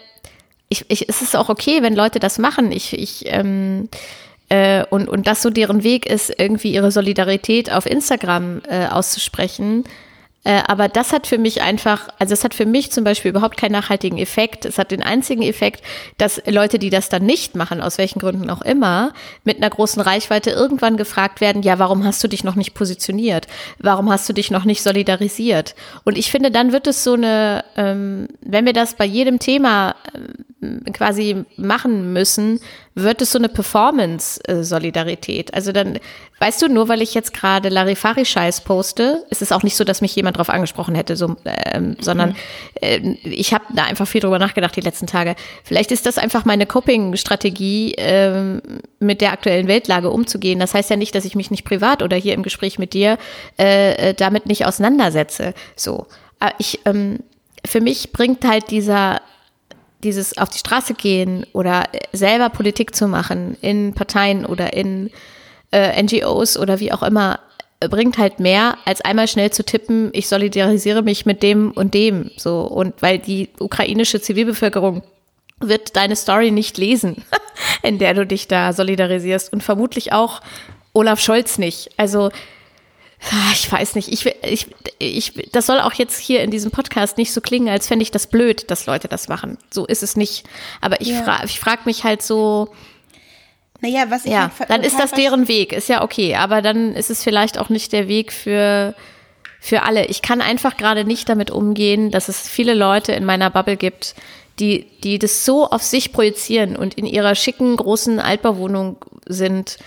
[0.70, 2.72] ich, ich, es ist auch okay, wenn Leute das machen.
[2.72, 3.88] Ich, ich ähm,
[4.50, 9.84] äh, und, und das so deren Weg ist, irgendwie ihre Solidarität auf Instagram äh, auszusprechen.
[10.42, 13.56] Äh, aber das hat für mich einfach, also es hat für mich zum Beispiel überhaupt
[13.56, 14.64] keinen nachhaltigen Effekt.
[14.64, 15.84] Es hat den einzigen Effekt,
[16.18, 19.12] dass Leute, die das dann nicht machen, aus welchen Gründen auch immer,
[19.44, 23.46] mit einer großen Reichweite irgendwann gefragt werden, ja, warum hast du dich noch nicht positioniert?
[23.78, 25.74] Warum hast du dich noch nicht solidarisiert?
[26.04, 29.94] Und ich finde, dann wird es so eine, ähm, wenn wir das bei jedem Thema
[30.14, 30.46] ähm,
[30.92, 32.61] quasi machen müssen,
[32.94, 35.55] wird es so eine Performance-Solidarität.
[35.55, 35.99] Also dann,
[36.38, 40.03] weißt du, nur weil ich jetzt gerade Larifari-Scheiß poste, ist es auch nicht so, dass
[40.03, 42.37] mich jemand darauf angesprochen hätte, so, ähm, sondern
[42.83, 45.35] äh, ich habe da einfach viel drüber nachgedacht die letzten Tage.
[45.64, 48.61] Vielleicht ist das einfach meine Coping-Strategie, ähm,
[48.99, 50.61] mit der aktuellen Weltlage umzugehen.
[50.61, 53.16] Das heißt ja nicht, dass ich mich nicht privat oder hier im Gespräch mit dir
[53.59, 55.55] äh, äh damit nicht auseinandersetze.
[55.75, 56.07] So,
[56.38, 57.20] Aber ich ähm,
[57.66, 59.23] für mich bringt halt dieser
[60.02, 65.10] dieses auf die Straße gehen oder selber Politik zu machen in Parteien oder in
[65.72, 67.40] äh, NGOs oder wie auch immer,
[67.88, 72.30] bringt halt mehr, als einmal schnell zu tippen, ich solidarisiere mich mit dem und dem.
[72.36, 75.02] So, und weil die ukrainische Zivilbevölkerung
[75.60, 77.24] wird deine Story nicht lesen,
[77.82, 80.40] in der du dich da solidarisierst und vermutlich auch
[80.92, 81.90] Olaf Scholz nicht.
[81.96, 82.30] Also
[83.52, 84.66] ich weiß nicht, ich, ich,
[84.98, 88.11] ich, das soll auch jetzt hier in diesem Podcast nicht so klingen, als fände ich
[88.11, 89.59] das blöd, dass Leute das machen.
[89.70, 90.44] So ist es nicht.
[90.80, 91.22] Aber ich, ja.
[91.22, 92.68] fra ich frage mich halt so,
[93.80, 96.94] naja, was ich ja, halt dann ist das deren Weg, ist ja okay, aber dann
[96.94, 98.94] ist es vielleicht auch nicht der Weg für,
[99.59, 100.06] für alle.
[100.06, 104.14] Ich kann einfach gerade nicht damit umgehen, dass es viele Leute in meiner Bubble gibt,
[104.59, 109.78] die, die das so auf sich projizieren und in ihrer schicken, großen Altbauwohnung sind,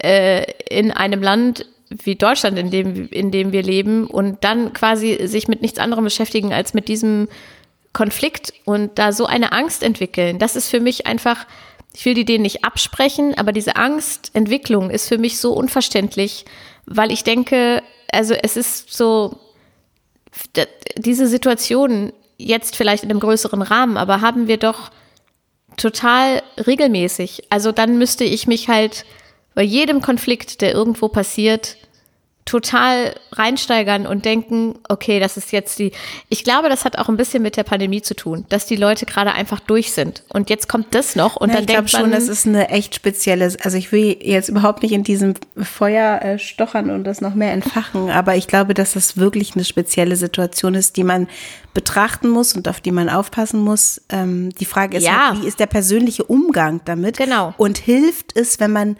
[0.00, 1.66] äh, in einem Land,
[2.04, 6.04] wie Deutschland, in dem, in dem wir leben und dann quasi sich mit nichts anderem
[6.04, 7.28] beschäftigen als mit diesem
[7.92, 10.38] Konflikt und da so eine Angst entwickeln.
[10.38, 11.46] Das ist für mich einfach,
[11.94, 16.44] ich will die denen nicht absprechen, aber diese Angstentwicklung ist für mich so unverständlich,
[16.86, 19.38] weil ich denke, also es ist so,
[20.96, 24.90] diese Situation jetzt vielleicht in einem größeren Rahmen, aber haben wir doch
[25.76, 27.44] total regelmäßig.
[27.50, 29.04] Also dann müsste ich mich halt
[29.54, 31.76] bei jedem Konflikt, der irgendwo passiert,
[32.44, 35.92] total reinsteigern und denken, okay, das ist jetzt die.
[36.28, 39.06] Ich glaube, das hat auch ein bisschen mit der Pandemie zu tun, dass die Leute
[39.06, 40.24] gerade einfach durch sind.
[40.28, 42.02] Und jetzt kommt das noch und ja, dann ich denkt man.
[42.02, 43.44] schon, das ist eine echt spezielle.
[43.62, 47.52] Also ich will jetzt überhaupt nicht in diesem Feuer äh, stochern und das noch mehr
[47.52, 51.28] entfachen, aber ich glaube, dass das wirklich eine spezielle Situation ist, die man
[51.74, 54.02] betrachten muss und auf die man aufpassen muss.
[54.10, 55.30] Ähm, die Frage ist, ja.
[55.30, 57.18] halt, wie ist der persönliche Umgang damit?
[57.18, 57.54] Genau.
[57.56, 58.96] Und hilft es, wenn man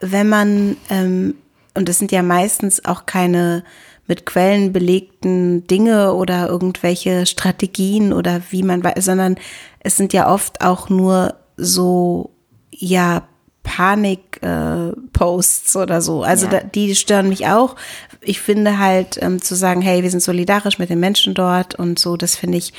[0.00, 1.34] wenn man, ähm,
[1.74, 3.64] und das sind ja meistens auch keine
[4.06, 9.36] mit Quellen belegten Dinge oder irgendwelche Strategien oder wie man weiß, sondern
[9.78, 12.30] es sind ja oft auch nur so,
[12.72, 13.28] ja,
[13.62, 16.22] Panik-Posts äh, oder so.
[16.22, 16.52] Also ja.
[16.52, 17.76] da, die stören mich auch.
[18.20, 22.00] Ich finde halt ähm, zu sagen, hey, wir sind solidarisch mit den Menschen dort und
[22.00, 22.72] so, das finde ich,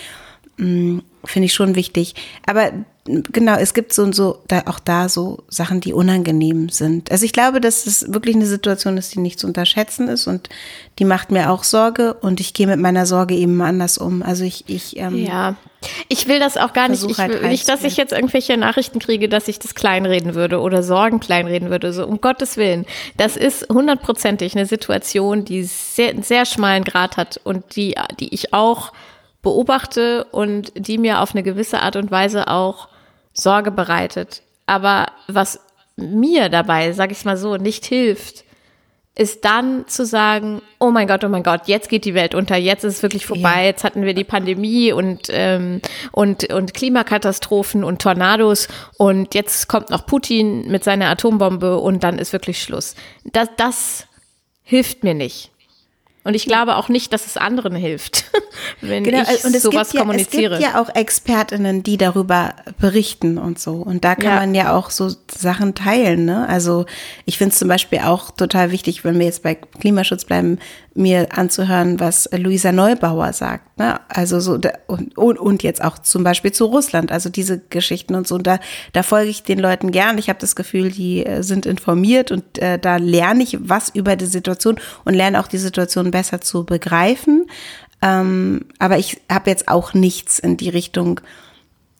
[0.57, 2.15] mm, finde ich schon wichtig.
[2.45, 2.73] Aber
[3.06, 7.12] genau, es gibt so und so, da, auch da so Sachen, die unangenehm sind.
[7.12, 10.50] Also ich glaube, dass es wirklich eine Situation ist, die nicht zu unterschätzen ist und
[11.00, 14.22] die macht mir auch Sorge und ich gehe mit meiner Sorge eben anders um.
[14.22, 15.56] Also ich, ich ähm, ja,
[16.10, 17.04] ich will das auch gar nicht.
[17.04, 20.60] Ich halt will nicht, dass ich jetzt irgendwelche Nachrichten kriege, dass ich das kleinreden würde
[20.60, 21.94] oder Sorgen kleinreden würde.
[21.94, 22.86] So um Gottes Willen,
[23.18, 28.34] das ist hundertprozentig eine Situation, die sehr, einen sehr schmalen Grad hat und die, die
[28.34, 28.94] ich auch
[29.42, 32.90] beobachte und die mir auf eine gewisse Art und Weise auch
[33.34, 34.41] Sorge bereitet.
[34.65, 35.60] Aber was
[35.96, 38.44] mir dabei, sag ich mal so, nicht hilft,
[39.13, 42.56] ist dann zu sagen, oh mein Gott, oh mein Gott, jetzt geht die Welt unter,
[42.56, 43.65] jetzt ist es wirklich vorbei, ja.
[43.65, 45.82] jetzt hatten wir die Pandemie und, ähm,
[46.13, 52.20] und, und Klimakatastrophen und Tornados und jetzt kommt noch Putin mit seiner Atombombe und dann
[52.20, 52.96] ist wirklich Schluss.
[53.26, 54.08] Das, das
[54.63, 55.51] hilft mir nicht.
[56.23, 58.25] Und ich glaube auch nicht, dass es anderen hilft,
[58.81, 60.53] wenn genau, ich und es sowas gibt ja, kommuniziere.
[60.55, 63.73] Es gibt ja auch Expertinnen, die darüber berichten und so.
[63.73, 64.36] Und da kann ja.
[64.36, 66.25] man ja auch so Sachen teilen.
[66.25, 66.47] Ne?
[66.47, 66.86] Also
[67.25, 70.60] ich finde es zum Beispiel auch total wichtig, wenn wir jetzt bei Klimaschutz bleiben,
[70.93, 73.79] mir anzuhören, was Luisa Neubauer sagt.
[73.79, 73.99] Ne?
[74.10, 77.12] Also so und, und, jetzt auch zum Beispiel zu Russland.
[77.12, 78.36] Also diese Geschichten und so.
[78.36, 78.60] Und da,
[78.91, 80.17] da folge ich den Leuten gern.
[80.17, 84.17] Ich habe das Gefühl, die äh, sind informiert und äh, da lerne ich was über
[84.17, 87.47] die Situation und lerne auch die Situation besser zu begreifen.
[88.02, 91.21] Ähm, aber ich habe jetzt auch nichts in die Richtung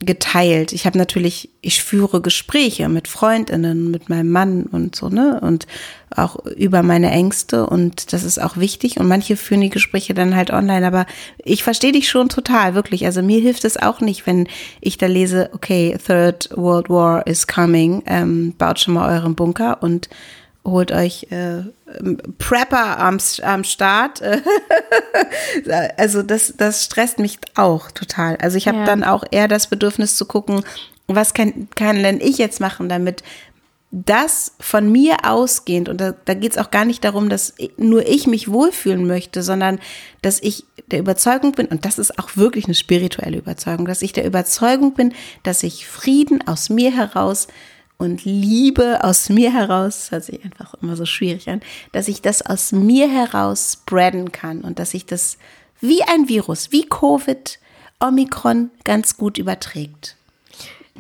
[0.04, 0.74] geteilt.
[0.74, 5.40] Ich habe natürlich, ich führe Gespräche mit Freundinnen, mit meinem Mann und so, ne?
[5.42, 5.68] Und
[6.10, 9.00] auch über meine Ängste und das ist auch wichtig.
[9.00, 11.06] Und manche führen die Gespräche dann halt online, aber
[11.38, 13.06] ich verstehe dich schon total, wirklich.
[13.06, 14.48] Also mir hilft es auch nicht, wenn
[14.82, 19.84] ich da lese, okay, Third World War is coming, ähm, baut schon mal euren Bunker
[19.84, 20.10] und
[20.64, 21.64] holt euch äh,
[22.38, 24.22] Prepper am, am Start.
[25.98, 28.38] also das, das stresst mich auch total.
[28.38, 28.86] Also ich habe ja.
[28.86, 30.64] dann auch eher das Bedürfnis zu gucken,
[31.08, 33.24] was kann, kann denn ich jetzt machen, damit
[33.92, 38.08] das von mir ausgehend, und da, da geht es auch gar nicht darum, dass nur
[38.08, 39.80] ich mich wohlfühlen möchte, sondern
[40.22, 44.14] dass ich der Überzeugung bin, und das ist auch wirklich eine spirituelle Überzeugung, dass ich
[44.14, 47.48] der Überzeugung bin, dass ich Frieden aus mir heraus
[48.02, 51.62] und Liebe aus mir heraus, das hört sich einfach immer so schwierig an,
[51.92, 55.38] dass ich das aus mir heraus spreaden kann und dass ich das
[55.82, 57.60] wie ein Virus, wie Covid,
[58.00, 60.16] Omikron ganz gut überträgt.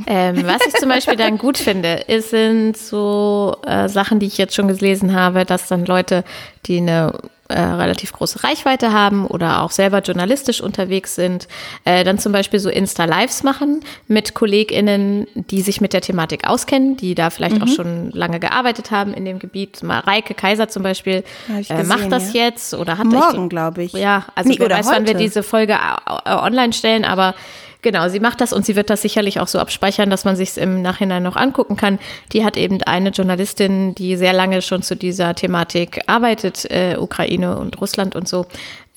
[0.05, 4.55] Ähm, was ich zum Beispiel dann gut finde, sind so äh, Sachen, die ich jetzt
[4.55, 6.23] schon gelesen habe, dass dann Leute,
[6.65, 7.13] die eine
[7.51, 11.47] äh, relativ große Reichweite haben oder auch selber journalistisch unterwegs sind,
[11.85, 16.97] äh, dann zum Beispiel so Insta-Lives machen mit KollegInnen, die sich mit der Thematik auskennen,
[16.97, 17.63] die da vielleicht mhm.
[17.63, 19.83] auch schon lange gearbeitet haben in dem Gebiet.
[19.83, 22.45] Mareike Kaiser zum Beispiel gesehen, äh, macht das ja.
[22.45, 23.93] jetzt oder hat Morgen, glaube ich.
[23.93, 24.95] Ja, also nee, wer weiß, heute.
[24.95, 27.35] wann wir diese Folge äh, online stellen, aber
[27.81, 30.49] Genau, sie macht das und sie wird das sicherlich auch so abspeichern, dass man sich
[30.49, 31.97] es im Nachhinein noch angucken kann.
[32.31, 37.57] Die hat eben eine Journalistin, die sehr lange schon zu dieser Thematik arbeitet, äh, Ukraine
[37.57, 38.45] und Russland und so,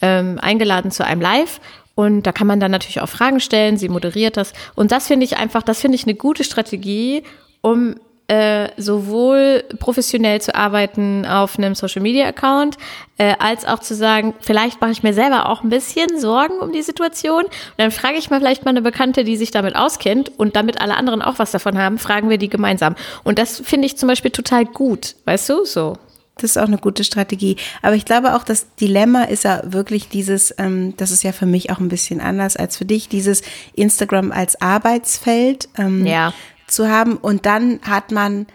[0.02, 1.60] ähm, eingeladen zu einem Live.
[1.94, 3.78] Und da kann man dann natürlich auch Fragen stellen.
[3.78, 4.52] Sie moderiert das.
[4.74, 7.22] Und das finde ich einfach, das finde ich eine gute Strategie,
[7.62, 7.94] um
[8.26, 12.78] äh, sowohl professionell zu arbeiten auf einem Social Media Account,
[13.18, 16.72] äh, als auch zu sagen, vielleicht mache ich mir selber auch ein bisschen Sorgen um
[16.72, 17.44] die Situation.
[17.44, 20.80] Und dann frage ich mal vielleicht mal eine Bekannte, die sich damit auskennt und damit
[20.80, 22.96] alle anderen auch was davon haben, fragen wir die gemeinsam.
[23.24, 25.98] Und das finde ich zum Beispiel total gut, weißt du, so.
[26.36, 27.56] Das ist auch eine gute Strategie.
[27.80, 31.46] Aber ich glaube auch, das Dilemma ist ja wirklich dieses, ähm, das ist ja für
[31.46, 33.42] mich auch ein bisschen anders als für dich, dieses
[33.74, 35.68] Instagram als Arbeitsfeld.
[35.78, 36.32] Ähm, ja
[36.74, 37.16] zu haben.
[37.16, 38.46] Und dann hat man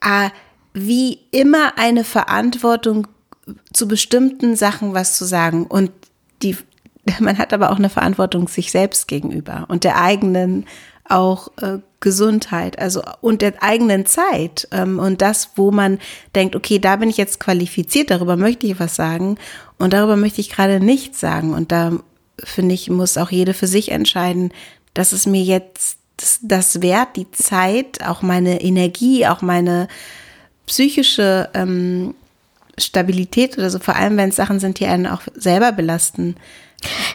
[0.00, 0.30] äh,
[0.74, 3.06] wie immer eine Verantwortung
[3.72, 5.66] zu bestimmten Sachen was zu sagen.
[5.66, 5.90] Und
[6.42, 6.56] die,
[7.20, 10.66] man hat aber auch eine Verantwortung sich selbst gegenüber und der eigenen
[11.04, 15.98] auch äh, Gesundheit, also und der eigenen Zeit ähm, und das, wo man
[16.34, 19.36] denkt, okay, da bin ich jetzt qualifiziert, darüber möchte ich was sagen
[19.78, 21.92] und darüber möchte ich gerade nichts sagen und da
[22.38, 24.52] finde ich, muss auch jede für sich entscheiden,
[24.94, 29.88] dass es mir jetzt das, das wert, die Zeit, auch meine Energie, auch meine
[30.66, 32.14] psychische ähm,
[32.78, 36.36] Stabilität oder so, vor allem wenn es Sachen sind, die einen auch selber belasten.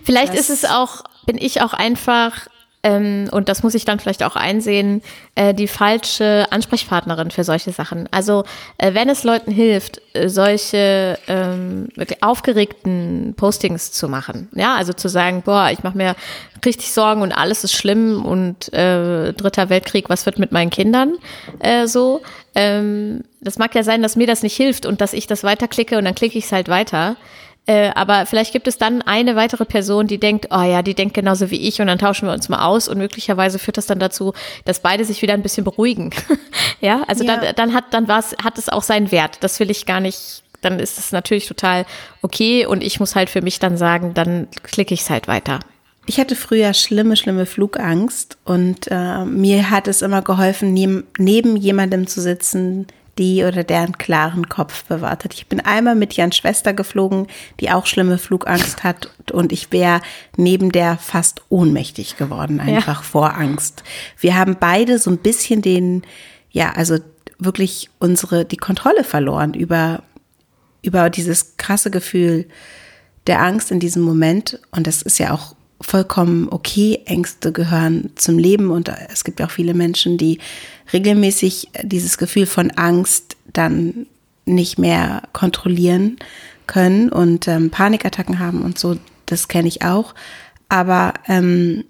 [0.04, 2.48] Vielleicht das ist es auch, bin ich auch einfach
[2.88, 5.02] ähm, und das muss ich dann vielleicht auch einsehen,
[5.36, 8.08] äh, die falsche Ansprechpartnerin für solche Sachen.
[8.12, 8.46] Also
[8.78, 11.90] äh, wenn es Leuten hilft, äh, solche ähm,
[12.22, 16.16] aufgeregten Postings zu machen, ja, also zu sagen, boah, ich mache mir
[16.66, 21.18] richtig Sorgen und alles ist schlimm und äh, dritter Weltkrieg, was wird mit meinen Kindern
[21.60, 22.22] äh, so.
[22.56, 25.98] Ähm, das mag ja sein, dass mir das nicht hilft und dass ich das weiterklicke
[25.98, 27.18] und dann klicke ich es halt weiter.
[27.68, 31.14] Äh, aber vielleicht gibt es dann eine weitere Person, die denkt, oh ja, die denkt
[31.14, 34.00] genauso wie ich und dann tauschen wir uns mal aus und möglicherweise führt das dann
[34.00, 36.12] dazu, dass beide sich wieder ein bisschen beruhigen.
[36.82, 37.36] ja, also ja.
[37.36, 39.40] Dann, dann hat dann war's, hat es auch seinen Wert.
[39.42, 40.44] Das will ich gar nicht.
[40.62, 41.86] Dann ist es natürlich total
[42.22, 45.60] okay und ich muss halt für mich dann sagen, dann klicke ich es halt weiter.
[46.08, 51.58] Ich hatte früher schlimme, schlimme Flugangst und äh, mir hat es immer geholfen, neben, neben
[51.58, 55.34] jemandem zu sitzen, die oder der einen klaren Kopf bewahrt hat.
[55.34, 57.28] Ich bin einmal mit Jans Schwester geflogen,
[57.60, 60.02] die auch schlimme Flugangst hat und ich wäre
[60.36, 63.08] neben der fast ohnmächtig geworden, einfach ja.
[63.08, 63.84] vor Angst.
[64.20, 66.04] Wir haben beide so ein bisschen den,
[66.52, 66.98] ja, also
[67.40, 70.04] wirklich unsere, die Kontrolle verloren über,
[70.82, 72.48] über dieses krasse Gefühl
[73.28, 74.60] der Angst in diesem Moment.
[74.72, 77.02] Und das ist ja auch vollkommen okay.
[77.06, 80.40] Ängste gehören zum Leben und es gibt ja auch viele Menschen, die
[80.94, 84.08] regelmäßig dieses Gefühl von Angst dann
[84.46, 86.18] nicht mehr kontrollieren
[86.68, 88.98] können und ähm, Panikattacken haben und so.
[89.26, 90.16] Das kenne ich auch.
[90.70, 91.84] Aber ähm,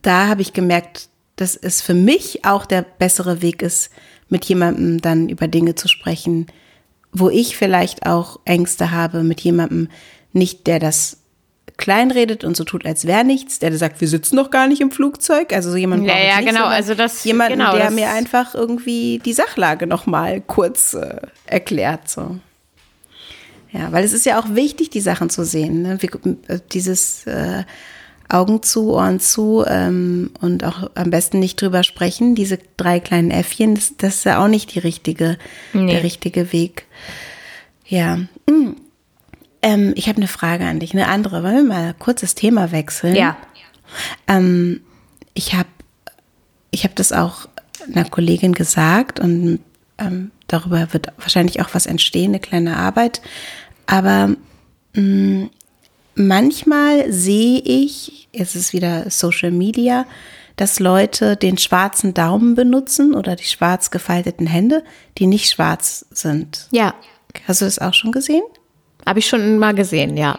[0.00, 3.90] da habe ich gemerkt, dass es für mich auch der bessere Weg ist,
[4.28, 6.46] mit jemandem dann über Dinge zu sprechen,
[7.12, 9.88] wo ich vielleicht auch Ängste habe, mit jemandem
[10.32, 11.21] nicht, der das
[11.82, 14.92] kleinredet und so tut, als wäre nichts, der sagt, wir sitzen noch gar nicht im
[14.92, 15.52] Flugzeug.
[15.52, 19.20] Also so jemand ja, ja, genau, also das jemanden, genau, der das mir einfach irgendwie
[19.24, 22.36] die Sachlage noch mal kurz äh, erklärt so.
[23.72, 25.82] Ja, weil es ist ja auch wichtig, die Sachen zu sehen.
[25.82, 25.98] Ne?
[26.00, 26.10] Wie,
[26.46, 27.64] äh, dieses äh,
[28.28, 32.36] Augen zu, Ohren zu ähm, und auch am besten nicht drüber sprechen.
[32.36, 35.36] Diese drei kleinen Äffchen, das, das ist ja auch nicht die richtige,
[35.72, 35.90] nee.
[35.90, 36.86] der richtige Weg.
[37.88, 38.18] Ja.
[38.48, 38.76] Mhm.
[39.62, 41.42] Ähm, ich habe eine Frage an dich, eine andere.
[41.42, 43.14] Wollen wir mal kurz das Thema wechseln?
[43.14, 43.36] Ja.
[44.26, 44.80] Ähm,
[45.34, 45.68] ich habe
[46.70, 47.48] ich hab das auch
[47.86, 49.60] einer Kollegin gesagt und
[49.98, 53.20] ähm, darüber wird wahrscheinlich auch was entstehen, eine kleine Arbeit.
[53.86, 54.28] Aber
[54.94, 55.50] mh, mm,
[56.14, 60.06] manchmal sehe ich, jetzt ist wieder Social Media,
[60.56, 64.84] dass Leute den schwarzen Daumen benutzen oder die schwarz gefalteten Hände,
[65.18, 66.68] die nicht schwarz sind.
[66.70, 66.94] Ja.
[67.46, 68.42] Hast du das auch schon gesehen?
[69.06, 70.38] Habe ich schon mal gesehen, ja.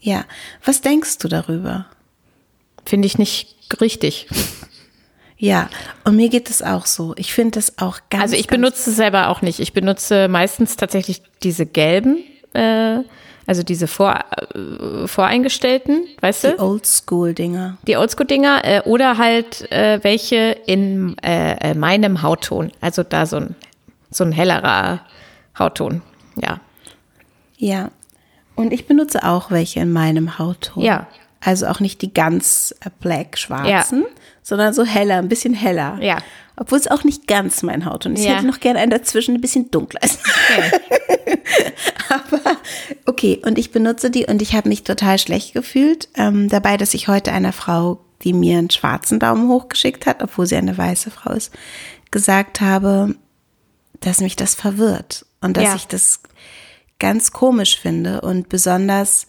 [0.00, 0.24] Ja.
[0.64, 1.86] Was denkst du darüber?
[2.84, 4.28] Finde ich nicht richtig.
[5.40, 5.70] Ja,
[6.04, 7.14] und mir geht es auch so.
[7.16, 8.22] Ich finde das auch ganz.
[8.24, 9.60] Also ich benutze es selber auch nicht.
[9.60, 12.98] Ich benutze meistens tatsächlich diese gelben, äh,
[13.46, 14.18] also diese vor,
[14.54, 16.52] äh, voreingestellten, weißt die du?
[16.54, 17.78] Die Oldschool-Dinger.
[17.86, 22.72] Die Oldschool-Dinger äh, oder halt äh, welche in äh, äh, meinem Hautton.
[22.80, 23.54] Also da so ein,
[24.10, 25.00] so ein hellerer
[25.56, 26.02] Hautton.
[26.34, 26.58] Ja.
[27.58, 27.90] Ja.
[28.58, 30.82] Und ich benutze auch welche in meinem Hautton.
[30.82, 31.06] Ja.
[31.40, 34.08] Also auch nicht die ganz äh, black schwarzen, ja.
[34.42, 35.96] sondern so heller, ein bisschen heller.
[36.00, 36.18] Ja.
[36.56, 38.22] Obwohl es auch nicht ganz mein Hautton ist.
[38.22, 38.34] Ich ja.
[38.34, 40.18] hätte noch gerne einen dazwischen, ein bisschen dunkler ist.
[40.58, 41.72] Okay.
[42.08, 42.56] Aber
[43.06, 46.94] okay, und ich benutze die und ich habe mich total schlecht gefühlt ähm, dabei, dass
[46.94, 51.10] ich heute einer Frau, die mir einen schwarzen Daumen hochgeschickt hat, obwohl sie eine weiße
[51.10, 51.52] Frau ist,
[52.10, 53.14] gesagt habe,
[54.00, 55.74] dass mich das verwirrt und dass ja.
[55.76, 56.20] ich das
[56.98, 59.26] ganz komisch finde und besonders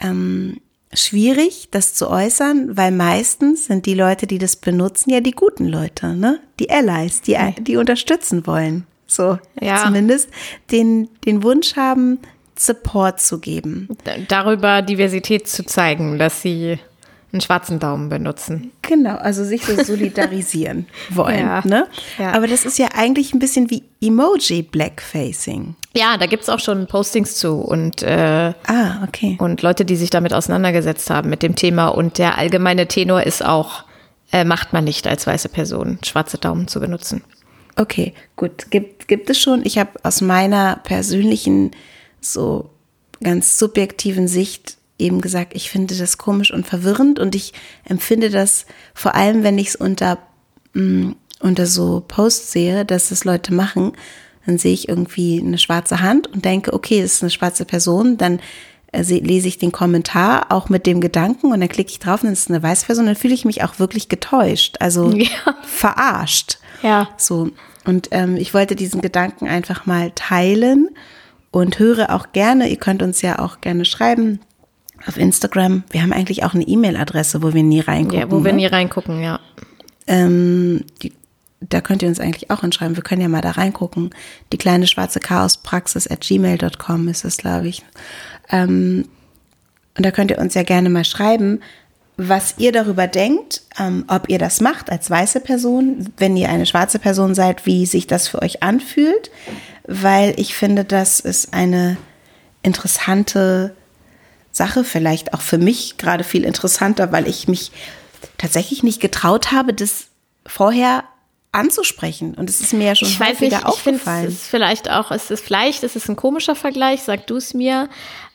[0.00, 0.60] ähm,
[0.92, 5.66] schwierig, das zu äußern, weil meistens sind die Leute, die das benutzen, ja die guten
[5.66, 6.40] Leute, ne?
[6.58, 8.86] Die Allies, die, die unterstützen wollen.
[9.06, 9.84] So, ja.
[9.84, 10.30] zumindest
[10.70, 12.18] den, den Wunsch haben,
[12.58, 13.88] Support zu geben.
[14.28, 16.78] Darüber Diversität zu zeigen, dass sie
[17.32, 18.72] einen schwarzen Daumen benutzen.
[18.82, 21.38] Genau, also sich so solidarisieren wollen.
[21.38, 21.86] Ja, ne?
[22.18, 22.32] Ja.
[22.32, 25.74] Aber das ist ja eigentlich ein bisschen wie Emoji-Blackfacing.
[25.94, 29.36] Ja, da gibt es auch schon Postings zu und, äh, ah, okay.
[29.40, 31.88] und Leute, die sich damit auseinandergesetzt haben mit dem Thema.
[31.88, 33.84] Und der allgemeine Tenor ist auch,
[34.32, 37.22] äh, macht man nicht als weiße Person, schwarze Daumen zu benutzen.
[37.76, 38.70] Okay, gut.
[38.70, 39.64] Gibt, gibt es schon.
[39.64, 41.70] Ich habe aus meiner persönlichen,
[42.20, 42.70] so
[43.22, 47.52] ganz subjektiven Sicht eben gesagt, ich finde das komisch und verwirrend und ich
[47.84, 50.18] empfinde das vor allem, wenn ich es unter,
[50.72, 53.92] mh, mm, unter so Posts sehe, dass das Leute machen,
[54.46, 58.16] dann sehe ich irgendwie eine schwarze Hand und denke, okay, das ist eine schwarze Person,
[58.16, 58.40] dann
[58.92, 62.26] äh, lese ich den Kommentar auch mit dem Gedanken und dann klicke ich drauf und
[62.26, 65.28] dann ist es eine weiße Person, dann fühle ich mich auch wirklich getäuscht, also ja.
[65.62, 66.58] verarscht.
[66.82, 67.08] Ja.
[67.16, 67.50] So.
[67.84, 70.90] Und ähm, ich wollte diesen Gedanken einfach mal teilen
[71.50, 74.40] und höre auch gerne, ihr könnt uns ja auch gerne schreiben,
[75.06, 75.84] auf Instagram.
[75.90, 78.18] Wir haben eigentlich auch eine E-Mail-Adresse, wo wir nie reingucken.
[78.18, 78.58] Ja, wo wir ne?
[78.58, 79.40] nie reingucken, ja.
[80.06, 81.12] Ähm, die,
[81.60, 82.96] da könnt ihr uns eigentlich auch anschreiben.
[82.96, 84.10] Wir können ja mal da reingucken.
[84.52, 87.84] Die kleine schwarze Chaospraxis at gmail.com ist es, glaube ich.
[88.50, 89.08] Ähm,
[89.96, 91.60] und da könnt ihr uns ja gerne mal schreiben,
[92.16, 96.66] was ihr darüber denkt, ähm, ob ihr das macht als weiße Person, wenn ihr eine
[96.66, 99.30] schwarze Person seid, wie sich das für euch anfühlt.
[99.86, 101.96] Weil ich finde, das ist eine
[102.62, 103.74] interessante
[104.52, 107.72] Sache, vielleicht auch für mich gerade viel interessanter, weil ich mich
[108.38, 110.06] tatsächlich nicht getraut habe, das
[110.46, 111.04] vorher
[111.52, 112.34] anzusprechen.
[112.34, 114.26] Und es ist mir ja schon Ich weiß nicht, ich aufgefallen.
[114.26, 117.54] es ist vielleicht auch, es ist vielleicht, es ist ein komischer Vergleich, sag du es
[117.54, 117.88] mir,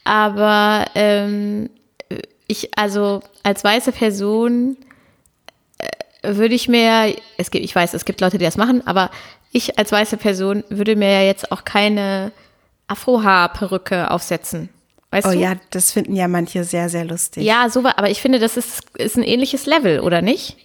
[0.03, 1.69] aber ähm,
[2.47, 4.77] ich, also als weiße Person
[5.77, 9.12] äh, würde ich mir, es gibt, ich weiß, es gibt Leute, die das machen, aber
[9.51, 12.32] ich als weiße Person würde mir ja jetzt auch keine
[12.88, 14.69] Afrohaarperücke aufsetzen.
[15.12, 15.38] Weißt oh du?
[15.38, 17.43] ja, das finden ja manche sehr, sehr lustig.
[17.43, 20.58] Ja, so war, aber ich finde, das ist, ist ein ähnliches Level, oder nicht?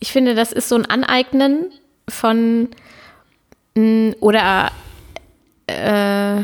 [0.00, 1.70] Ich finde, das ist so ein Aneignen
[2.08, 2.68] von
[3.74, 4.72] mh, oder
[5.66, 6.42] äh,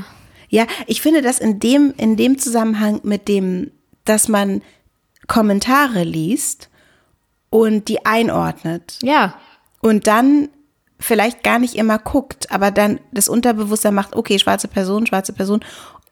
[0.49, 3.73] Ja, ich finde das in dem, in dem Zusammenhang mit dem,
[4.05, 4.63] dass man
[5.27, 6.69] Kommentare liest
[7.51, 9.35] und die einordnet ja,
[9.81, 10.49] und dann
[11.01, 15.65] vielleicht gar nicht immer guckt, aber dann das Unterbewusstsein macht, okay, schwarze Person, schwarze Person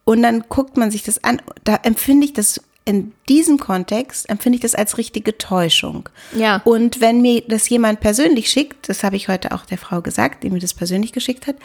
[0.05, 1.41] und dann guckt man sich das an.
[1.65, 6.09] Da empfinde ich das in diesem Kontext, empfinde ich das als richtige Täuschung.
[6.37, 6.61] Ja.
[6.65, 10.43] Und wenn mir das jemand persönlich schickt, das habe ich heute auch der Frau gesagt,
[10.43, 11.57] die mir das persönlich geschickt hat,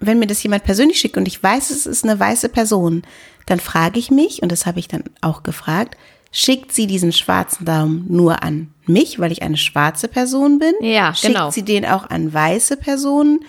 [0.00, 3.02] wenn mir das jemand persönlich schickt und ich weiß, es ist eine weiße Person,
[3.46, 5.96] dann frage ich mich, und das habe ich dann auch gefragt,
[6.32, 10.74] schickt sie diesen schwarzen Daumen nur an mich, weil ich eine schwarze Person bin?
[10.80, 11.50] Ja, schickt genau.
[11.50, 13.44] sie den auch an weiße Personen?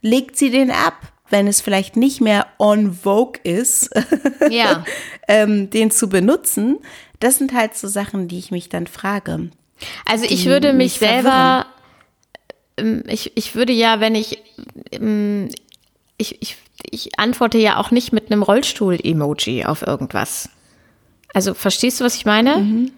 [0.00, 3.90] Legt sie den ab, wenn es vielleicht nicht mehr on vogue ist,
[4.50, 4.84] ja.
[5.26, 6.78] ähm, den zu benutzen?
[7.18, 9.50] Das sind halt so Sachen, die ich mich dann frage.
[10.04, 11.66] Also ich würde mich mich selber,
[12.76, 14.38] ähm, ich, ich würde ja, wenn ich,
[14.92, 15.48] ähm,
[16.18, 16.56] ich, ich,
[16.88, 20.50] ich antworte ja auch nicht mit einem Rollstuhl-Emoji auf irgendwas.
[21.34, 22.90] Also verstehst du, was ich meine?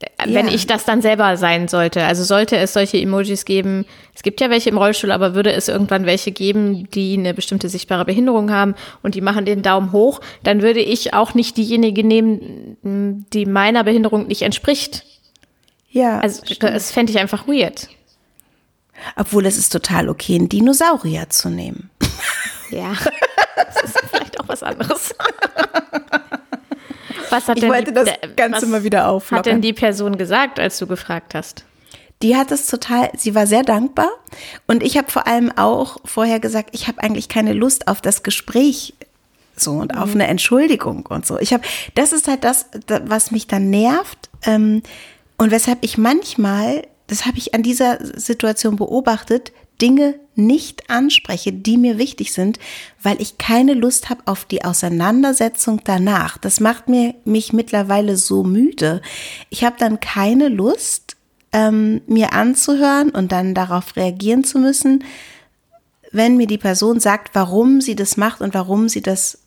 [0.00, 0.54] Äh, Wenn Ja.
[0.54, 2.04] ich das dann selber sein sollte.
[2.04, 3.84] Also sollte es solche Emojis geben,
[4.14, 7.68] es gibt ja welche im Rollstuhl, aber würde es irgendwann welche geben, die eine bestimmte
[7.68, 12.02] sichtbare Behinderung haben und die machen den Daumen hoch, dann würde ich auch nicht diejenige
[12.04, 15.04] nehmen, die meiner Behinderung nicht entspricht.
[15.90, 17.88] Ja, Also das fände ich einfach weird.
[19.16, 21.90] obwohl es ist total okay, einen Dinosaurier zu nehmen.
[22.70, 22.92] Ja,
[23.56, 25.14] das ist vielleicht auch was anderes.
[27.30, 29.44] Was hat Ich denn wollte die, das Ganze mal wieder Hat auflockern.
[29.44, 31.64] denn die Person gesagt, als du gefragt hast?
[32.22, 34.10] Die hat es total, sie war sehr dankbar
[34.66, 38.22] und ich habe vor allem auch vorher gesagt, ich habe eigentlich keine Lust auf das
[38.22, 38.92] Gespräch
[39.56, 41.38] so und auf eine Entschuldigung und so.
[41.38, 41.62] Ich habe,
[41.94, 44.82] das ist halt das, da- was mich dann nervt ähm,
[45.38, 51.76] und weshalb ich manchmal, das habe ich an dieser Situation beobachtet, Dinge nicht anspreche, die
[51.76, 52.58] mir wichtig sind,
[53.02, 56.38] weil ich keine Lust habe auf die Auseinandersetzung danach.
[56.38, 59.02] Das macht mir mich mittlerweile so müde.
[59.50, 61.16] Ich habe dann keine Lust,
[61.52, 65.04] ähm, mir anzuhören und dann darauf reagieren zu müssen,
[66.12, 69.38] wenn mir die Person sagt, warum sie das macht und warum sie das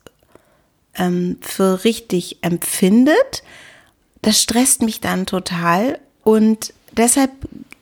[0.96, 3.42] ähm, für richtig empfindet.
[4.22, 7.30] Das stresst mich dann total und deshalb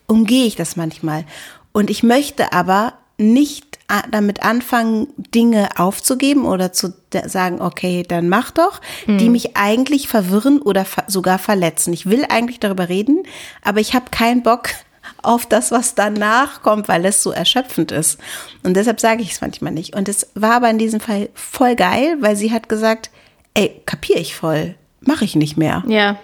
[0.06, 1.24] umgehe ich das manchmal.
[1.72, 3.78] Und ich möchte aber nicht
[4.10, 6.94] damit anfangen, Dinge aufzugeben oder zu
[7.26, 11.92] sagen, okay, dann mach doch, die mich eigentlich verwirren oder ver sogar verletzen.
[11.92, 13.24] Ich will eigentlich darüber reden,
[13.62, 14.70] aber ich habe keinen Bock
[15.22, 18.18] auf das, was danach kommt, weil es so erschöpfend ist.
[18.62, 19.94] Und deshalb sage ich es manchmal nicht.
[19.94, 23.10] Und es war aber in diesem Fall voll geil, weil sie hat gesagt,
[23.54, 25.84] ey, kapier ich voll, mache ich nicht mehr.
[25.86, 26.18] Ja.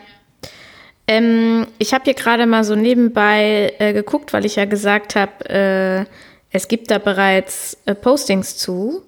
[1.08, 5.48] Ähm, ich habe hier gerade mal so nebenbei äh, geguckt, weil ich ja gesagt habe,
[5.48, 6.04] äh,
[6.50, 9.02] es gibt da bereits äh, Postings zu.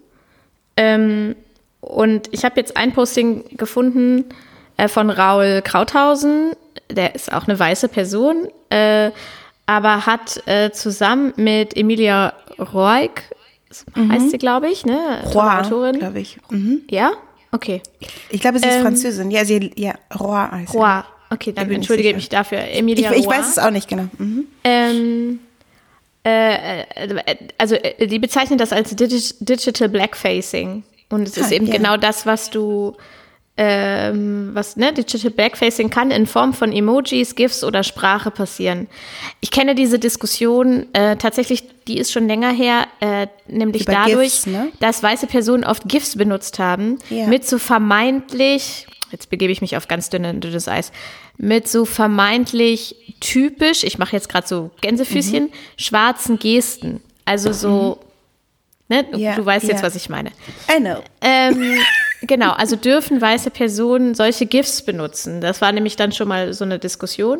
[0.78, 1.36] Ähm,
[1.80, 4.24] und ich habe jetzt ein Posting gefunden
[4.78, 6.53] äh, von Raul Krauthausen.
[6.90, 9.11] Der ist auch eine weiße Person, äh,
[9.66, 13.22] aber hat äh, zusammen mit Emilia Roig,
[13.96, 15.22] heißt sie, glaube ich, ne?
[15.26, 15.98] Autorin.
[15.98, 16.38] glaube ich.
[16.51, 16.82] Mhm.
[16.90, 17.12] Ja?
[17.53, 17.82] Okay.
[18.30, 19.30] Ich glaube, sie ist Ähm, Französin.
[19.30, 20.78] Ja, sie, ja, Roy heißt sie.
[20.78, 21.03] Roy.
[21.33, 22.59] Okay, dann ich entschuldige mich dafür.
[22.70, 23.37] Ich, Emilia ich Roy.
[23.39, 24.09] weiß es auch nicht genau.
[24.18, 24.47] Mhm.
[24.64, 25.39] Ähm,
[26.26, 30.83] äh, äh, also äh, die bezeichnet das als Digi Digital Blackfacing.
[31.09, 31.76] Und es ist Ah, eben ja.
[31.76, 32.97] genau das, was du,
[33.57, 38.87] ähm, was ne, Digital Blackfacing kann in Form von Emojis, GIFs oder Sprache passieren.
[39.41, 44.43] Ich kenne diese Diskussion äh, tatsächlich, die ist schon länger her, äh, nämlich Über dadurch,
[44.43, 44.68] GIFs, ne?
[44.81, 47.26] dass weiße Personen oft GIFs benutzt haben, Ja.
[47.26, 50.93] mit so vermeintlich jetzt begebe ich mich auf ganz dünne, dünnes Eis,
[51.43, 55.53] mit so vermeintlich typisch, ich mache jetzt gerade so Gänsefüßchen, mhm.
[55.78, 57.01] schwarzen Gesten.
[57.24, 57.99] Also so,
[58.88, 59.70] ne, ja, du weißt ja.
[59.70, 60.32] jetzt, was ich meine.
[60.70, 61.03] I know.
[61.22, 61.78] Ähm,
[62.22, 65.41] genau, also dürfen weiße Personen solche GIFs benutzen?
[65.41, 67.38] Das war nämlich dann schon mal so eine Diskussion.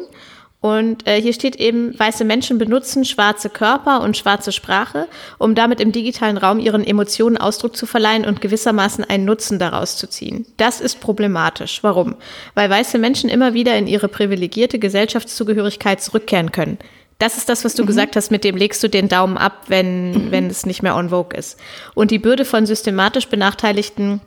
[0.61, 5.09] Und äh, hier steht eben, weiße Menschen benutzen schwarze Körper und schwarze Sprache,
[5.39, 9.97] um damit im digitalen Raum ihren Emotionen Ausdruck zu verleihen und gewissermaßen einen Nutzen daraus
[9.97, 10.45] zu ziehen.
[10.59, 11.83] Das ist problematisch.
[11.83, 12.17] Warum?
[12.55, 16.79] Weil weiße Menschen immer wieder in ihre privilegierte Gesellschaftszugehörigkeit zurückkehren können.
[17.19, 17.87] Das ist das, was du mhm.
[17.87, 20.31] gesagt hast, mit dem legst du den Daumen ab, wenn, mhm.
[20.31, 21.59] wenn es nicht mehr on vogue ist.
[21.95, 24.21] Und die Bürde von systematisch benachteiligten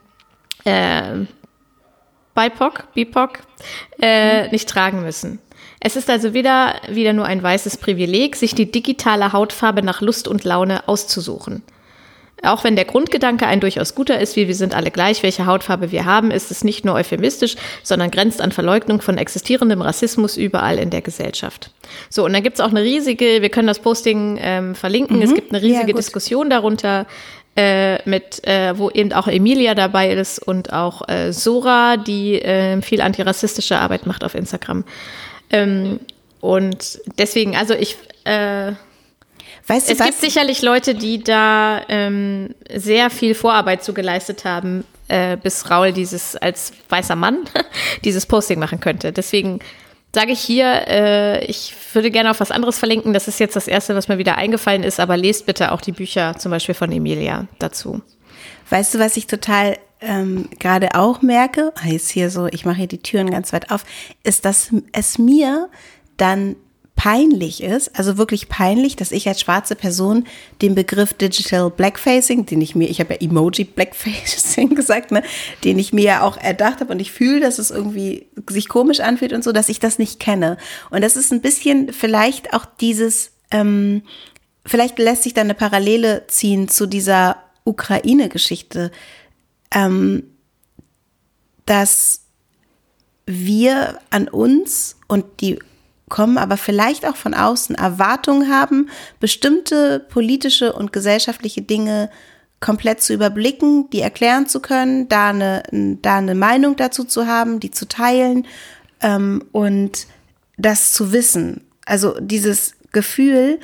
[0.63, 1.25] äh,
[2.33, 3.39] BIPOC, BIPOC
[4.01, 5.39] äh, nicht tragen müssen.
[5.79, 10.27] Es ist also wieder, wieder nur ein weißes Privileg, sich die digitale Hautfarbe nach Lust
[10.27, 11.63] und Laune auszusuchen.
[12.41, 15.91] Auch wenn der Grundgedanke ein durchaus guter ist, wie wir sind alle gleich, welche Hautfarbe
[15.91, 20.77] wir haben, ist es nicht nur euphemistisch, sondern grenzt an Verleugnung von existierendem Rassismus überall
[20.77, 21.71] in der Gesellschaft.
[22.09, 25.23] So, und dann gibt es auch eine riesige, wir können das Posting ähm, verlinken, mhm.
[25.23, 27.05] es gibt eine riesige ja, Diskussion darunter,
[27.55, 32.81] äh, mit, äh, wo eben auch Emilia dabei ist und auch äh, Sora, die äh,
[32.81, 34.83] viel antirassistische Arbeit macht auf Instagram.
[35.53, 35.99] Ähm,
[36.41, 37.95] und deswegen, also ich,
[38.25, 38.73] äh,
[39.67, 40.07] weißt du, es was?
[40.07, 45.93] gibt sicherlich Leute, die da ähm, sehr viel Vorarbeit zu geleistet haben, äh, bis Raul
[45.93, 47.45] dieses als weißer Mann
[48.03, 49.13] dieses Posting machen könnte.
[49.13, 49.59] Deswegen
[50.13, 53.13] sage ich hier, äh, ich würde gerne auf was anderes verlinken.
[53.13, 55.91] Das ist jetzt das Erste, was mir wieder eingefallen ist, aber lest bitte auch die
[55.91, 58.01] Bücher zum Beispiel von Emilia dazu.
[58.69, 62.87] Weißt du, was ich total ähm, gerade auch merke, heißt hier so, ich mache hier
[62.87, 63.85] die Türen ganz weit auf,
[64.23, 65.69] ist, dass es mir
[66.17, 66.55] dann
[66.95, 70.25] peinlich ist, also wirklich peinlich, dass ich als schwarze Person
[70.61, 75.23] den Begriff Digital Blackfacing, den ich mir, ich habe ja Emoji Blackfacing gesagt, ne,
[75.63, 78.99] den ich mir ja auch erdacht habe und ich fühle, dass es irgendwie sich komisch
[78.99, 80.57] anfühlt und so, dass ich das nicht kenne.
[80.91, 84.03] Und das ist ein bisschen vielleicht auch dieses, ähm,
[84.65, 88.91] vielleicht lässt sich da eine Parallele ziehen zu dieser Ukraine-Geschichte,
[89.73, 90.23] ähm,
[91.65, 92.21] dass
[93.25, 95.59] wir an uns und die
[96.09, 102.09] kommen aber vielleicht auch von außen Erwartungen haben, bestimmte politische und gesellschaftliche Dinge
[102.59, 105.63] komplett zu überblicken, die erklären zu können, da eine,
[106.01, 108.45] da eine Meinung dazu zu haben, die zu teilen
[109.01, 110.07] ähm, und
[110.57, 111.61] das zu wissen.
[111.85, 113.59] Also dieses Gefühl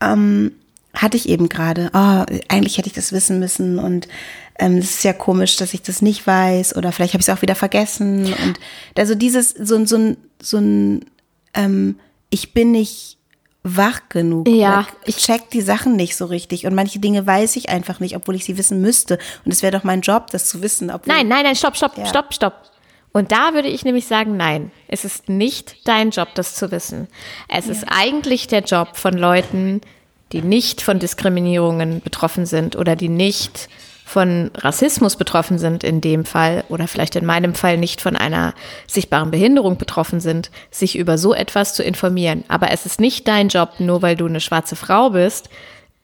[0.00, 0.52] ähm,
[0.94, 1.90] hatte ich eben gerade.
[1.92, 4.08] Oh, eigentlich hätte ich das wissen müssen und
[4.58, 7.34] ähm, es ist ja komisch, dass ich das nicht weiß oder vielleicht habe ich es
[7.34, 8.32] auch wieder vergessen.
[8.32, 8.58] Und
[8.96, 11.04] also dieses, so, so, ein, so ein,
[11.54, 11.98] ähm,
[12.30, 13.18] ich bin nicht
[13.62, 14.48] wach genug.
[14.48, 14.86] Ja.
[15.04, 18.34] Ich check die Sachen nicht so richtig und manche Dinge weiß ich einfach nicht, obwohl
[18.34, 19.18] ich sie wissen müsste.
[19.44, 20.88] Und es wäre doch mein Job, das zu wissen.
[21.06, 22.06] nein, nein, nein, stopp, stopp, ja.
[22.06, 22.70] stopp, stopp.
[23.12, 27.08] Und da würde ich nämlich sagen, nein, es ist nicht dein Job, das zu wissen.
[27.48, 27.72] Es ja.
[27.72, 29.80] ist eigentlich der Job von Leuten,
[30.32, 33.68] die nicht von Diskriminierungen betroffen sind oder die nicht
[34.08, 38.54] von Rassismus betroffen sind in dem Fall oder vielleicht in meinem Fall nicht von einer
[38.86, 42.42] sichtbaren Behinderung betroffen sind, sich über so etwas zu informieren.
[42.48, 45.50] Aber es ist nicht dein Job, nur weil du eine schwarze Frau bist,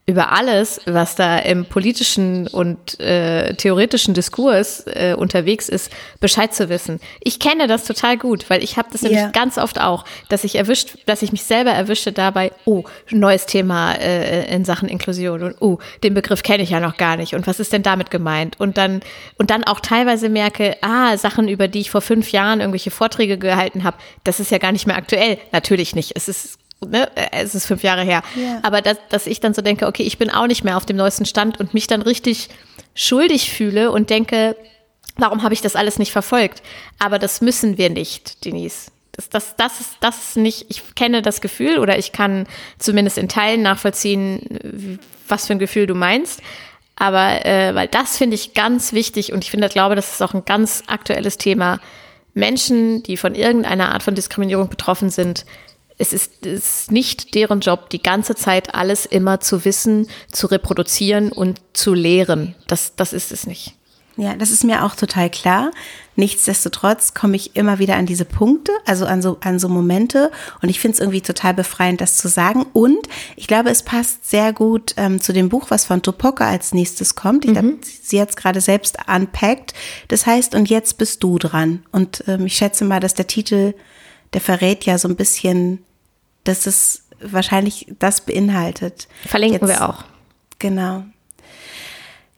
[0.06, 5.90] über alles, was da im politischen und äh, theoretischen Diskurs äh, unterwegs ist,
[6.20, 7.00] Bescheid zu wissen.
[7.20, 10.56] Ich kenne das total gut, weil ich habe das nämlich ganz oft auch, dass ich
[10.56, 15.56] erwischt, dass ich mich selber erwische dabei, oh, neues Thema äh, in Sachen Inklusion und
[15.60, 18.60] oh, den Begriff kenne ich ja noch gar nicht und was ist denn damit gemeint?
[18.60, 19.00] Und dann
[19.38, 23.38] und dann auch teilweise merke, ah, Sachen, über die ich vor fünf Jahren irgendwelche Vorträge
[23.38, 25.38] gehalten habe, das ist ja gar nicht mehr aktuell.
[25.50, 26.12] Natürlich nicht.
[26.14, 28.22] Es ist ne, es ist fünf Jahre her.
[28.36, 28.60] Yeah.
[28.62, 30.96] Aber dass, dass ich dann so denke, okay, ich bin auch nicht mehr auf dem
[30.96, 32.48] neuesten Stand und mich dann richtig
[32.94, 34.56] schuldig fühle und denke,
[35.16, 36.62] warum habe ich das alles nicht verfolgt?
[36.98, 38.90] Aber das müssen wir nicht, Denise.
[39.12, 42.46] Das, das, das, ist, das ist nicht, ich kenne das Gefühl oder ich kann
[42.78, 46.40] zumindest in Teilen nachvollziehen, was für ein Gefühl du meinst.
[46.96, 50.34] Aber äh, weil das finde ich ganz wichtig und ich finde, glaube, das ist auch
[50.34, 51.80] ein ganz aktuelles Thema.
[52.34, 55.44] Menschen, die von irgendeiner Art von Diskriminierung betroffen sind,
[55.98, 60.46] es ist, es ist nicht deren Job, die ganze Zeit alles immer zu wissen, zu
[60.48, 62.54] reproduzieren und zu lehren.
[62.66, 63.74] Das, das ist es nicht.
[64.16, 65.72] Ja, das ist mir auch total klar.
[66.14, 70.30] Nichtsdestotrotz komme ich immer wieder an diese Punkte, also an so, an so Momente.
[70.62, 72.64] Und ich finde es irgendwie total befreiend, das zu sagen.
[72.72, 76.72] Und ich glaube, es passt sehr gut ähm, zu dem Buch, was von Topoka als
[76.72, 77.44] nächstes kommt.
[77.44, 77.54] Ich mhm.
[77.54, 79.74] glaube, sie hat es gerade selbst unpackt.
[80.06, 81.84] Das heißt, und jetzt bist du dran.
[81.90, 83.74] Und ähm, ich schätze mal, dass der Titel
[84.34, 85.82] der verrät ja so ein bisschen,
[86.44, 89.08] dass es wahrscheinlich das beinhaltet.
[89.26, 90.04] Verlinken Jetzt, wir auch.
[90.58, 91.04] Genau.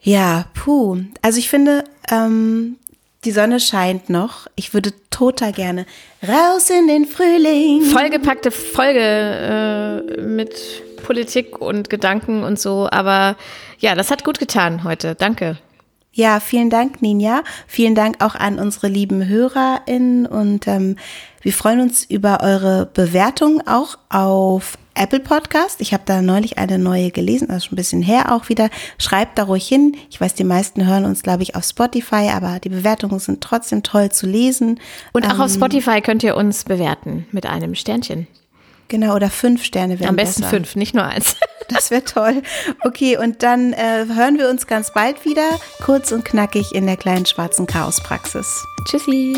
[0.01, 0.97] Ja, puh.
[1.21, 2.77] Also ich finde, ähm,
[3.25, 4.47] die Sonne scheint noch.
[4.55, 5.85] Ich würde total gerne
[6.25, 7.81] raus in den Frühling.
[7.81, 10.53] Vollgepackte Folge äh, mit
[11.03, 12.87] Politik und Gedanken und so.
[12.89, 13.35] Aber
[13.79, 15.15] ja, das hat gut getan heute.
[15.15, 15.57] Danke.
[16.17, 17.43] Ja, vielen Dank, Ninja.
[17.67, 20.95] Vielen Dank auch an unsere lieben HörerInnen und ähm,
[21.43, 25.79] wir freuen uns über eure Bewertung auch auf Apple Podcast.
[25.79, 28.71] Ich habe da neulich eine neue gelesen, also schon ein bisschen her auch wieder.
[28.97, 29.95] Schreibt da ruhig hin.
[30.09, 33.83] Ich weiß, die meisten hören uns, glaube ich, auf Spotify, aber die Bewertungen sind trotzdem
[33.83, 34.79] toll zu lesen.
[35.13, 38.25] Und auch ähm, auf Spotify könnt ihr uns bewerten mit einem Sternchen.
[38.87, 40.55] Genau, oder fünf Sterne wären Am besten besser.
[40.55, 41.35] fünf, nicht nur eins.
[41.77, 42.41] Das wäre toll.
[42.83, 45.49] Okay, und dann äh, hören wir uns ganz bald wieder,
[45.83, 48.65] kurz und knackig in der kleinen schwarzen Chaospraxis.
[48.85, 49.35] Tschüssi.